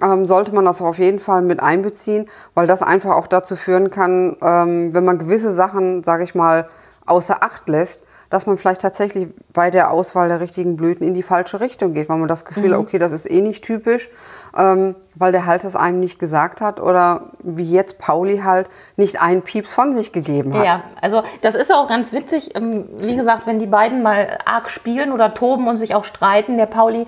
ähm, 0.02 0.26
sollte 0.26 0.54
man 0.54 0.66
das 0.66 0.82
auf 0.82 0.98
jeden 1.00 1.20
Fall 1.20 1.42
mit 1.42 1.62
einbeziehen, 1.62 2.30
weil 2.54 2.68
das 2.68 2.82
einfach 2.82 3.16
auch 3.16 3.28
dazu 3.28 3.56
führen 3.56 3.92
kann, 3.92 4.38
ähm, 4.42 4.94
wenn 4.94 5.06
man 5.06 5.20
gewisse 5.20 5.54
Sachen, 5.54 6.04
sage 6.04 6.24
ich 6.24 6.36
mal, 6.36 6.68
außer 7.06 7.44
Acht 7.44 7.68
lässt, 7.68 8.05
dass 8.36 8.46
man 8.46 8.58
vielleicht 8.58 8.82
tatsächlich 8.82 9.30
bei 9.54 9.72
der 9.72 9.92
Auswahl 9.92 10.28
der 10.28 10.42
richtigen 10.42 10.76
Blüten 10.76 11.08
in 11.08 11.14
die 11.14 11.24
falsche 11.24 11.62
Richtung 11.62 11.94
geht, 11.94 12.10
weil 12.10 12.18
man 12.18 12.28
das 12.28 12.44
Gefühl 12.44 12.74
hat, 12.74 12.80
okay, 12.80 12.98
das 12.98 13.14
ist 13.14 13.32
eh 13.32 13.40
nicht 13.40 13.64
typisch, 13.64 14.10
ähm, 14.58 14.94
weil 15.16 15.32
der 15.32 15.46
Halter 15.46 15.70
es 15.70 15.76
einem 15.78 16.02
nicht 16.02 16.20
gesagt 16.20 16.60
hat 16.60 16.82
oder 16.82 17.30
wie 17.44 17.72
jetzt 17.72 17.98
Pauli 17.98 18.40
halt 18.40 18.68
nicht 18.98 19.22
einen 19.22 19.42
Pieps 19.42 19.72
von 19.72 19.96
sich 19.96 20.12
gegeben 20.12 20.54
hat. 20.54 20.66
Ja, 20.66 20.84
also 21.00 21.24
das 21.44 21.56
ist 21.56 21.74
auch 21.74 21.88
ganz 21.88 22.12
witzig. 22.12 22.54
Ähm, 22.58 22.90
Wie 22.98 23.16
gesagt, 23.16 23.48
wenn 23.48 23.58
die 23.58 23.68
beiden 23.68 24.04
mal 24.04 24.38
arg 24.44 24.70
spielen 24.70 25.14
oder 25.14 25.34
toben 25.34 25.70
und 25.70 25.78
sich 25.78 25.96
auch 25.96 26.04
streiten, 26.04 26.58
der 26.58 26.66
Pauli 26.66 27.08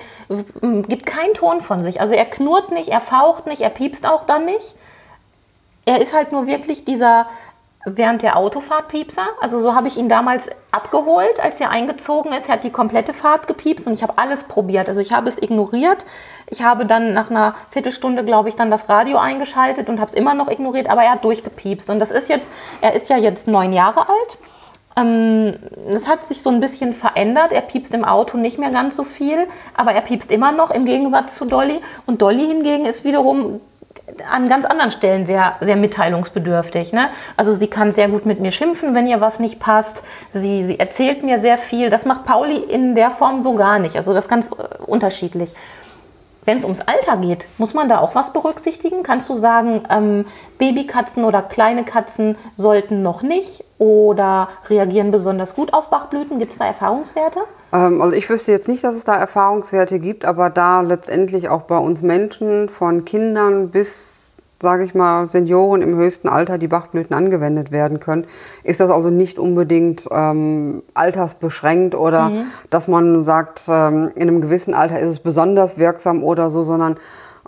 gibt 0.88 1.06
keinen 1.06 1.34
Ton 1.34 1.60
von 1.60 1.80
sich. 1.80 2.00
Also 2.00 2.16
er 2.16 2.24
knurrt 2.24 2.72
nicht, 2.72 2.88
er 2.88 3.02
faucht 3.02 3.48
nicht, 3.48 3.60
er 3.60 3.70
piepst 3.70 4.08
auch 4.08 4.26
dann 4.26 4.46
nicht. 4.46 4.78
Er 5.86 6.00
ist 6.00 6.16
halt 6.16 6.32
nur 6.32 6.48
wirklich 6.48 6.86
dieser 6.86 7.28
während 7.96 8.22
der 8.22 8.38
Autofahrt 8.38 8.90
Piepser. 8.90 9.28
Also 9.42 9.60
so 9.60 9.74
habe 9.76 9.88
ich 9.88 9.98
ihn 9.98 10.10
damals 10.10 10.50
abgeholt, 10.72 11.40
als 11.42 11.60
er 11.62 11.70
eingezogen 11.70 12.34
ist. 12.34 12.50
Er 12.50 12.54
hat 12.54 12.64
die 12.64 12.70
komplette 12.70 13.14
Fahrt 13.14 13.48
gepiepst 13.48 13.88
und 13.88 13.94
ich 13.94 14.04
habe 14.04 14.18
alles 14.18 14.44
probiert. 14.44 14.90
Also 14.90 15.00
ich 15.00 15.14
habe 15.14 15.30
es 15.30 15.42
ignoriert. 15.42 16.06
Ich 16.50 16.64
habe 16.64 16.86
dann 16.86 17.14
nach 17.14 17.30
einer 17.30 17.56
Viertelstunde, 17.70 18.24
glaube 18.24 18.50
ich, 18.50 18.56
dann 18.56 18.70
das 18.70 18.90
Radio 18.90 19.18
eingeschaltet 19.18 19.90
und 19.90 20.00
habe 20.00 20.08
es 20.08 20.14
immer 20.14 20.34
noch 20.34 20.50
ignoriert, 20.50 20.90
aber 20.90 21.04
er 21.04 21.14
hat 21.14 21.24
durchgepiepst. 21.24 21.90
Und 21.90 22.00
das 22.00 22.12
ist 22.12 22.30
jetzt, 22.30 22.52
er 22.82 22.94
ist 22.94 23.10
ja 23.10 23.18
jetzt 23.18 23.48
neun 23.48 23.74
Jahre 23.74 24.02
alt. 24.10 24.38
Ähm, 24.98 25.56
Es 25.88 26.08
hat 26.08 26.26
sich 26.26 26.42
so 26.42 26.50
ein 26.50 26.60
bisschen 26.60 26.94
verändert. 26.94 27.54
Er 27.54 27.62
piepst 27.62 27.94
im 27.94 28.04
Auto 28.04 28.38
nicht 28.38 28.58
mehr 28.58 28.72
ganz 28.72 28.96
so 28.96 29.04
viel, 29.04 29.48
aber 29.76 29.94
er 29.94 30.02
piepst 30.02 30.32
immer 30.32 30.52
noch 30.52 30.72
im 30.72 30.86
Gegensatz 30.86 31.36
zu 31.36 31.46
Dolly. 31.46 31.80
Und 32.06 32.22
Dolly 32.22 32.48
hingegen 32.48 32.86
ist 32.86 33.04
wiederum 33.04 33.62
an 34.32 34.48
ganz 34.48 34.66
anderen 34.66 34.92
Stellen 34.92 35.26
sehr, 35.26 35.56
sehr 35.60 35.76
mitteilungsbedürftig. 35.76 36.94
Ne? 36.94 37.10
Also 37.36 37.54
sie 37.54 37.68
kann 37.68 37.92
sehr 37.92 38.08
gut 38.08 38.26
mit 38.26 38.40
mir 38.40 38.52
schimpfen, 38.52 38.96
wenn 38.96 39.06
ihr 39.06 39.22
was 39.22 39.40
nicht 39.40 39.60
passt. 39.60 40.04
Sie, 40.30 40.64
sie 40.64 40.80
erzählt 40.80 41.24
mir 41.24 41.40
sehr 41.40 41.58
viel. 41.58 41.90
Das 41.90 42.06
macht 42.06 42.26
Pauli 42.26 42.58
in 42.58 42.96
der 42.96 43.12
Form 43.12 43.42
so 43.42 43.54
gar 43.56 43.80
nicht. 43.80 43.96
Also 43.96 44.14
das 44.14 44.26
ist 44.26 44.30
ganz 44.30 44.52
äh, 44.52 44.84
unterschiedlich. 44.86 45.54
Wenn 46.48 46.60
es 46.60 46.64
ums 46.64 46.80
Alter 46.80 47.18
geht, 47.18 47.46
muss 47.58 47.74
man 47.74 47.90
da 47.90 48.00
auch 48.00 48.16
was 48.16 48.32
berücksichtigen? 48.32 49.04
Kannst 49.04 49.30
du 49.30 49.34
sagen, 49.34 49.84
ähm, 49.90 50.24
Babykatzen 50.58 51.26
oder 51.26 51.42
kleine 51.42 51.84
Katzen 51.84 52.38
sollten 52.56 53.02
noch 53.02 53.22
nicht 53.22 53.66
oder 53.80 54.48
reagieren 54.70 55.12
besonders 55.12 55.56
gut 55.56 55.74
auf 55.74 55.90
Bachblüten? 55.90 56.40
Gibt 56.40 56.54
es 56.54 56.58
da 56.58 56.66
Erfahrungswerte? 56.66 57.42
Ähm, 57.74 58.02
also 58.02 58.16
ich 58.16 58.30
wüsste 58.30 58.54
jetzt 58.54 58.70
nicht, 58.70 58.82
dass 58.82 58.96
es 58.96 59.04
da 59.04 59.16
Erfahrungswerte 59.16 60.00
gibt, 60.00 60.24
aber 60.24 60.50
da 60.50 60.80
letztendlich 60.80 61.50
auch 61.50 61.64
bei 61.64 61.78
uns 61.78 62.02
Menschen 62.02 62.70
von 62.70 63.04
Kindern 63.04 63.70
bis, 63.70 64.17
sage 64.62 64.84
ich 64.84 64.96
mal, 64.96 65.28
Senioren 65.28 65.82
im 65.82 65.96
höchsten 65.96 66.28
Alter 66.28 66.58
die 66.58 66.68
Bachblüten 66.68 67.16
angewendet 67.16 67.72
werden 67.72 68.00
können, 68.00 68.26
ist 68.64 68.80
das 68.80 68.90
also 68.90 69.10
nicht 69.10 69.38
unbedingt 69.38 70.08
ähm, 70.12 70.84
altersbeschränkt 70.94 71.94
oder 71.96 72.32
dass 72.70 72.88
man 72.88 73.24
sagt, 73.24 73.64
ähm, 73.68 74.12
in 74.16 74.24
einem 74.24 74.42
gewissen 74.42 74.74
Alter 74.74 75.00
ist 75.00 75.10
es 75.10 75.20
besonders 75.20 75.78
wirksam 75.78 76.24
oder 76.24 76.50
so, 76.50 76.64
sondern 76.64 76.98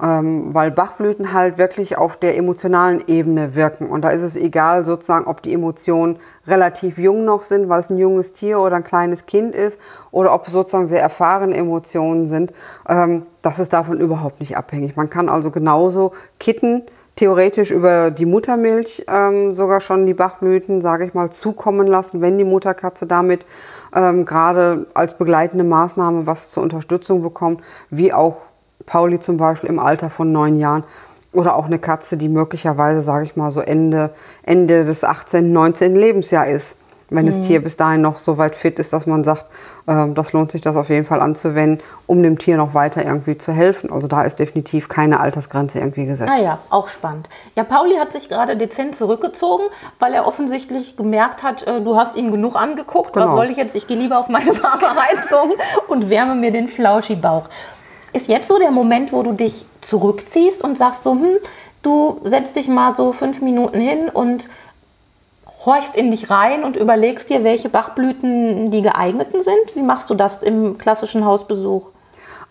ähm, 0.02 0.54
weil 0.54 0.72
Bachblüten 0.72 1.34
halt 1.34 1.58
wirklich 1.58 1.98
auf 1.98 2.16
der 2.16 2.38
emotionalen 2.38 3.04
Ebene 3.08 3.56
wirken. 3.56 3.90
Und 3.90 4.04
da 4.04 4.10
ist 4.10 4.22
es 4.22 4.36
egal 4.36 4.86
sozusagen, 4.86 5.28
ob 5.28 5.42
die 5.42 5.54
Emotionen 5.54 6.20
relativ 6.48 6.98
jung 6.98 7.26
noch 7.26 7.42
sind, 7.44 7.68
weil 7.68 7.82
es 7.82 7.90
ein 7.90 7.98
junges 7.98 8.32
Tier 8.32 8.60
oder 8.60 8.78
ein 8.78 8.84
kleines 8.84 9.26
Kind 9.26 9.56
ist, 9.56 9.80
oder 10.12 10.34
ob 10.34 10.48
es 10.48 10.54
sozusagen 10.54 10.88
sehr 10.88 11.02
erfahrene 11.02 11.56
Emotionen 11.56 12.28
sind. 12.28 12.54
Ähm, 12.88 13.26
das 13.42 13.60
ist 13.60 13.74
davon 13.74 14.00
überhaupt 14.00 14.40
nicht 14.40 14.56
abhängig. 14.56 14.96
Man 14.96 15.10
kann 15.10 15.28
also 15.28 15.52
genauso 15.52 16.14
kitten, 16.40 16.84
theoretisch 17.20 17.70
über 17.70 18.12
die 18.12 18.26
Muttermilch 18.26 19.04
ähm, 19.10 19.54
sogar 19.54 19.82
schon 19.82 20.06
die 20.06 20.14
Bachblüten, 20.14 20.80
sage 20.80 21.06
ich 21.06 21.14
mal, 21.14 21.30
zukommen 21.30 21.86
lassen, 21.86 22.22
wenn 22.22 22.38
die 22.38 22.46
Mutterkatze 22.46 23.08
damit 23.08 23.46
ähm, 23.94 24.26
gerade 24.26 24.88
als 24.94 25.18
begleitende 25.18 25.66
Maßnahme 25.66 26.28
was 26.28 26.50
zur 26.50 26.64
Unterstützung 26.64 27.22
bekommt, 27.22 27.62
wie 27.90 28.14
auch 28.14 28.38
Pauli 28.86 29.20
zum 29.20 29.36
Beispiel 29.36 29.70
im 29.70 29.80
Alter 29.80 30.10
von 30.10 30.32
neun 30.32 30.58
Jahren 30.58 30.86
oder 31.34 31.58
auch 31.58 31.66
eine 31.66 31.78
Katze, 31.78 32.16
die 32.16 32.30
möglicherweise, 32.30 33.02
sage 33.02 33.26
ich 33.26 33.36
mal, 33.36 33.52
so 33.52 33.60
Ende, 33.60 34.12
Ende 34.44 34.86
des 34.86 35.04
18., 35.04 35.52
19. 35.52 35.96
Lebensjahr 35.98 36.48
ist. 36.48 36.78
Wenn 37.12 37.26
das 37.26 37.42
Tier 37.42 37.64
bis 37.64 37.76
dahin 37.76 38.02
noch 38.02 38.20
so 38.20 38.38
weit 38.38 38.56
fit 38.56 38.78
ist, 38.78 38.94
dass 38.94 39.06
man 39.08 39.24
sagt, 39.24 39.46
ähm, 39.88 40.14
das 40.14 40.32
lohnt 40.34 40.52
sich 40.52 40.62
das 40.62 40.76
auf 40.76 40.90
jeden 40.90 41.06
Fall 41.06 41.22
anzuwenden, 41.22 41.84
um 42.06 42.22
dem 42.22 42.38
Tier 42.38 42.56
noch 42.58 42.74
weiter 42.76 43.04
irgendwie 43.04 43.38
zu 43.38 43.52
helfen. 43.52 43.92
Also 43.92 44.08
da 44.08 44.22
ist 44.24 44.38
definitiv 44.40 44.90
keine 44.90 45.20
Altersgrenze 45.20 45.80
irgendwie 45.80 46.06
gesetzt. 46.06 46.32
Ah 46.32 46.40
ja, 46.40 46.60
auch 46.70 46.88
spannend. 46.88 47.28
Ja, 47.56 47.64
Pauli 47.64 47.96
hat 47.96 48.14
sich 48.14 48.30
gerade 48.30 48.56
dezent 48.56 48.96
zurückgezogen, 48.96 49.66
weil 50.00 50.14
er 50.14 50.28
offensichtlich 50.28 50.98
gemerkt 50.98 51.42
hat, 51.42 51.66
äh, 51.66 51.82
du 51.82 51.96
hast 51.96 52.16
ihn 52.16 52.32
genug 52.32 52.56
angeguckt. 52.56 53.16
Was 53.16 53.24
Genau. 53.24 53.36
soll 53.36 53.50
ich 53.50 53.58
jetzt? 53.58 53.76
Ich 53.76 53.88
gehe 53.88 53.98
lieber 53.98 54.20
auf 54.20 54.30
meine 54.30 54.52
warme 54.62 54.96
Heizung 55.02 55.54
und 55.88 56.10
wärme 56.10 56.36
mir 56.36 56.52
den 56.52 56.68
Flauschi-Bauch. 56.68 57.50
Ist 58.14 58.28
jetzt 58.28 58.48
so 58.48 58.58
der 58.60 58.72
Moment, 58.72 59.12
wo 59.14 59.24
du 59.24 59.34
dich 59.34 59.66
zurückziehst 59.82 60.64
und 60.64 60.78
sagst 60.78 61.04
so, 61.04 61.12
hm, 61.12 61.38
du 61.82 62.20
setzt 62.24 62.56
dich 62.56 62.68
mal 62.68 62.92
so 62.92 63.14
fünf 63.14 63.42
Minuten 63.42 63.80
hin 63.80 64.10
und 64.10 64.48
horchst 65.66 65.96
in 65.96 66.12
dich 66.12 66.30
rein 66.30 66.64
und 66.64 66.76
überlegst 66.76 67.30
dir, 67.30 67.44
welche 67.44 67.70
Bachblüten 67.70 68.72
die 68.72 68.82
geeigneten 68.82 69.42
sind? 69.42 69.76
Wie 69.76 69.82
machst 69.82 70.10
du 70.10 70.16
das 70.16 70.44
im 70.44 70.78
klassischen 70.78 71.26
Hausbesuch? 71.26 71.92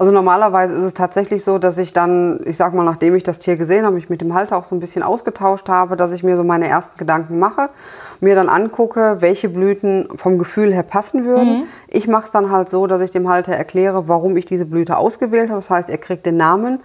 Also 0.01 0.13
normalerweise 0.13 0.75
ist 0.75 0.85
es 0.85 0.95
tatsächlich 0.95 1.43
so, 1.43 1.59
dass 1.59 1.77
ich 1.77 1.93
dann, 1.93 2.39
ich 2.45 2.57
sag 2.57 2.73
mal, 2.73 2.85
nachdem 2.85 3.17
ich 3.17 3.25
das 3.25 3.41
Tier 3.41 3.57
gesehen 3.57 3.85
habe, 3.85 3.97
mich 3.97 4.09
mit 4.09 4.21
dem 4.21 4.33
Halter 4.33 4.57
auch 4.57 4.65
so 4.65 4.77
ein 4.77 4.79
bisschen 4.79 5.03
ausgetauscht 5.03 5.69
habe, 5.69 5.97
dass 5.97 6.13
ich 6.13 6.23
mir 6.23 6.37
so 6.37 6.45
meine 6.45 6.69
ersten 6.69 6.97
Gedanken 6.97 7.41
mache, 7.41 7.71
mir 8.21 8.37
dann 8.37 8.49
angucke, 8.49 9.17
welche 9.19 9.49
Blüten 9.49 10.09
vom 10.15 10.39
Gefühl 10.39 10.73
her 10.73 10.85
passen 10.85 11.25
würden. 11.25 11.61
Mhm. 11.61 11.65
Ich 11.89 12.07
mache 12.07 12.27
es 12.27 12.31
dann 12.31 12.53
halt 12.53 12.71
so, 12.71 12.87
dass 12.87 13.03
ich 13.03 13.11
dem 13.11 13.29
Halter 13.29 13.53
erkläre, 13.53 14.07
warum 14.07 14.37
ich 14.37 14.47
diese 14.47 14.67
Blüte 14.67 14.97
ausgewählt 14.97 15.49
habe. 15.49 15.59
Das 15.59 15.71
heißt, 15.71 15.91
er 15.91 15.99
kriegt 15.99 16.27
den 16.27 16.37
Namen. 16.37 16.79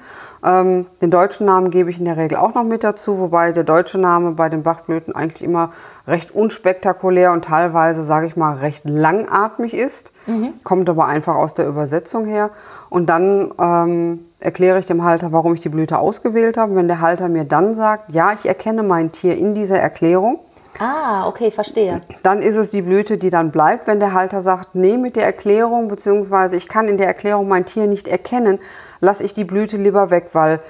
Ähm, 0.43 0.88
den 1.01 1.10
deutschen 1.10 1.45
Namen 1.45 1.71
gebe 1.71 1.89
ich 1.89 1.99
in 1.99 2.06
der 2.06 2.17
Regel 2.17 2.38
auch 2.38 2.53
noch 2.53 2.63
mit 2.63 2.84
dazu, 2.84 3.17
wobei 3.17 3.51
der 3.51 3.63
deutsche 3.63 3.97
Name 3.97 4.32
bei 4.32 4.49
den 4.49 4.63
Bachblüten 4.63 5.15
eigentlich 5.15 5.43
immer 5.43 5.71
recht 6.06 6.36
unspektakulär 6.36 7.32
und 7.32 7.45
teilweise, 7.45 8.03
sage 8.03 8.27
ich 8.27 8.36
mal, 8.36 8.58
recht 8.58 8.84
langatmig 8.84 9.73
ist. 9.73 10.12
Mhm. 10.25 10.53
Kommt 10.63 10.89
aber 10.89 11.06
einfach 11.06 11.36
aus 11.36 11.53
der 11.53 11.67
Übersetzung 11.67 12.25
her. 12.25 12.49
Und 12.89 13.10
dann 13.10 13.53
ähm, 13.58 14.25
erkläre 14.39 14.79
ich 14.79 14.86
dem 14.86 15.03
Halter, 15.03 15.32
warum 15.32 15.53
ich 15.53 15.62
die 15.62 15.69
Blüte 15.69 15.97
ausgewählt 15.97 16.58
habe. 16.58 16.75
Wenn 16.75 16.89
der 16.89 16.99
Halter 16.99 17.29
mir 17.29 17.45
dann 17.45 17.73
sagt, 17.73 18.12
ja, 18.12 18.34
ich 18.34 18.45
erkenne 18.45 18.84
mein 18.84 19.13
Tier 19.13 19.38
in 19.38 19.56
dieser 19.56 19.79
Erklärung, 19.79 20.39
Ah, 20.79 21.27
okay, 21.27 21.51
verstehe. 21.51 22.01
Dann 22.23 22.41
ist 22.41 22.56
es 22.56 22.71
die 22.71 22.82
Blüte, 22.82 23.17
die 23.17 23.29
dann 23.29 23.51
bleibt, 23.51 23.86
wenn 23.86 23.99
der 23.99 24.13
Halter 24.13 24.41
sagt, 24.41 24.73
nee, 24.73 24.97
mit 24.97 25.15
der 25.15 25.25
Erklärung, 25.25 25.88
beziehungsweise 25.88 26.56
ich 26.56 26.67
kann 26.67 26.88
in 26.88 26.97
der 26.97 27.08
Erklärung 27.08 27.47
mein 27.47 27.65
Tier 27.65 27.86
nicht 27.86 28.08
erkennen, 28.08 28.60
lasse 29.03 29.23
ich 29.25 29.33
die 29.33 29.43
Blüte 29.43 29.77
lieber 29.77 30.09
weg, 30.09 30.29
weil 30.33 30.61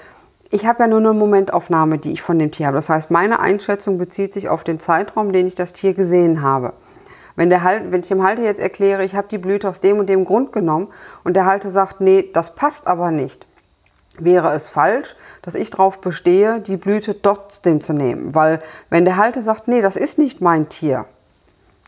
ich 0.49 0.65
habe 0.65 0.83
ja 0.83 0.87
nur 0.87 0.99
eine 0.99 1.13
Momentaufnahme, 1.13 1.99
die 1.99 2.11
ich 2.11 2.21
von 2.21 2.39
dem 2.39 2.51
Tier 2.51 2.67
habe. 2.67 2.77
Das 2.77 2.89
heißt, 2.89 3.11
meine 3.11 3.39
Einschätzung 3.39 3.97
bezieht 3.97 4.33
sich 4.33 4.49
auf 4.49 4.63
den 4.63 4.79
Zeitraum, 4.79 5.31
den 5.31 5.47
ich 5.47 5.55
das 5.55 5.73
Tier 5.73 5.93
gesehen 5.93 6.41
habe. 6.41 6.73
Wenn, 7.35 7.49
der 7.49 7.63
halt, 7.63 7.91
wenn 7.91 8.01
ich 8.01 8.07
dem 8.07 8.23
Halter 8.23 8.43
jetzt 8.43 8.59
erkläre, 8.59 9.05
ich 9.05 9.15
habe 9.15 9.27
die 9.29 9.37
Blüte 9.37 9.69
aus 9.69 9.81
dem 9.81 9.99
und 9.99 10.07
dem 10.07 10.25
Grund 10.25 10.51
genommen 10.51 10.89
und 11.23 11.35
der 11.35 11.45
Halter 11.45 11.69
sagt, 11.69 12.01
nee, 12.01 12.29
das 12.33 12.55
passt 12.55 12.85
aber 12.85 13.11
nicht, 13.11 13.47
wäre 14.17 14.53
es 14.53 14.67
falsch, 14.67 15.15
dass 15.41 15.55
ich 15.55 15.69
darauf 15.69 16.01
bestehe, 16.01 16.59
die 16.59 16.77
Blüte 16.77 17.19
trotzdem 17.19 17.81
zu 17.81 17.93
nehmen. 17.93 18.35
Weil 18.35 18.61
wenn 18.89 19.05
der 19.05 19.17
Halter 19.17 19.41
sagt, 19.41 19.67
nee, 19.67 19.81
das 19.81 19.95
ist 19.95 20.17
nicht 20.17 20.41
mein 20.41 20.69
Tier, 20.69 21.05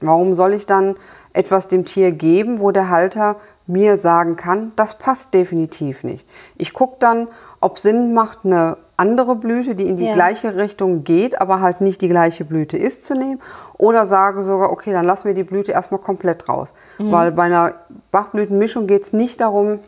warum 0.01 0.35
soll 0.35 0.53
ich 0.53 0.65
dann 0.65 0.95
etwas 1.33 1.67
dem 1.67 1.85
Tier 1.85 2.11
geben, 2.11 2.59
wo 2.59 2.71
der 2.71 2.89
Halter 2.89 3.35
mir 3.67 3.97
sagen 3.97 4.35
kann, 4.35 4.71
das 4.75 4.97
passt 4.97 5.33
definitiv 5.33 6.03
nicht. 6.03 6.27
Ich 6.57 6.73
gucke 6.73 6.97
dann, 6.99 7.27
ob 7.59 7.79
Sinn 7.79 8.13
macht, 8.13 8.39
eine 8.43 8.77
andere 8.97 9.35
Blüte, 9.35 9.75
die 9.75 9.87
in 9.87 9.97
die 9.97 10.05
ja. 10.05 10.13
gleiche 10.13 10.55
Richtung 10.55 11.03
geht, 11.03 11.41
aber 11.41 11.61
halt 11.61 11.81
nicht 11.81 12.01
die 12.01 12.09
gleiche 12.09 12.45
Blüte 12.45 12.77
ist, 12.77 13.03
zu 13.03 13.15
nehmen. 13.15 13.41
Oder 13.77 14.05
sage 14.05 14.43
sogar, 14.43 14.71
okay, 14.71 14.93
dann 14.93 15.05
lassen 15.05 15.25
wir 15.25 15.33
die 15.33 15.43
Blüte 15.43 15.71
erstmal 15.71 15.99
komplett 15.99 16.47
raus. 16.47 16.73
Mhm. 16.99 17.11
Weil 17.11 17.31
bei 17.31 17.43
einer 17.43 17.73
Bachblütenmischung 18.11 18.87
geht 18.87 19.03
es 19.03 19.13
nicht 19.13 19.41
darum, 19.41 19.79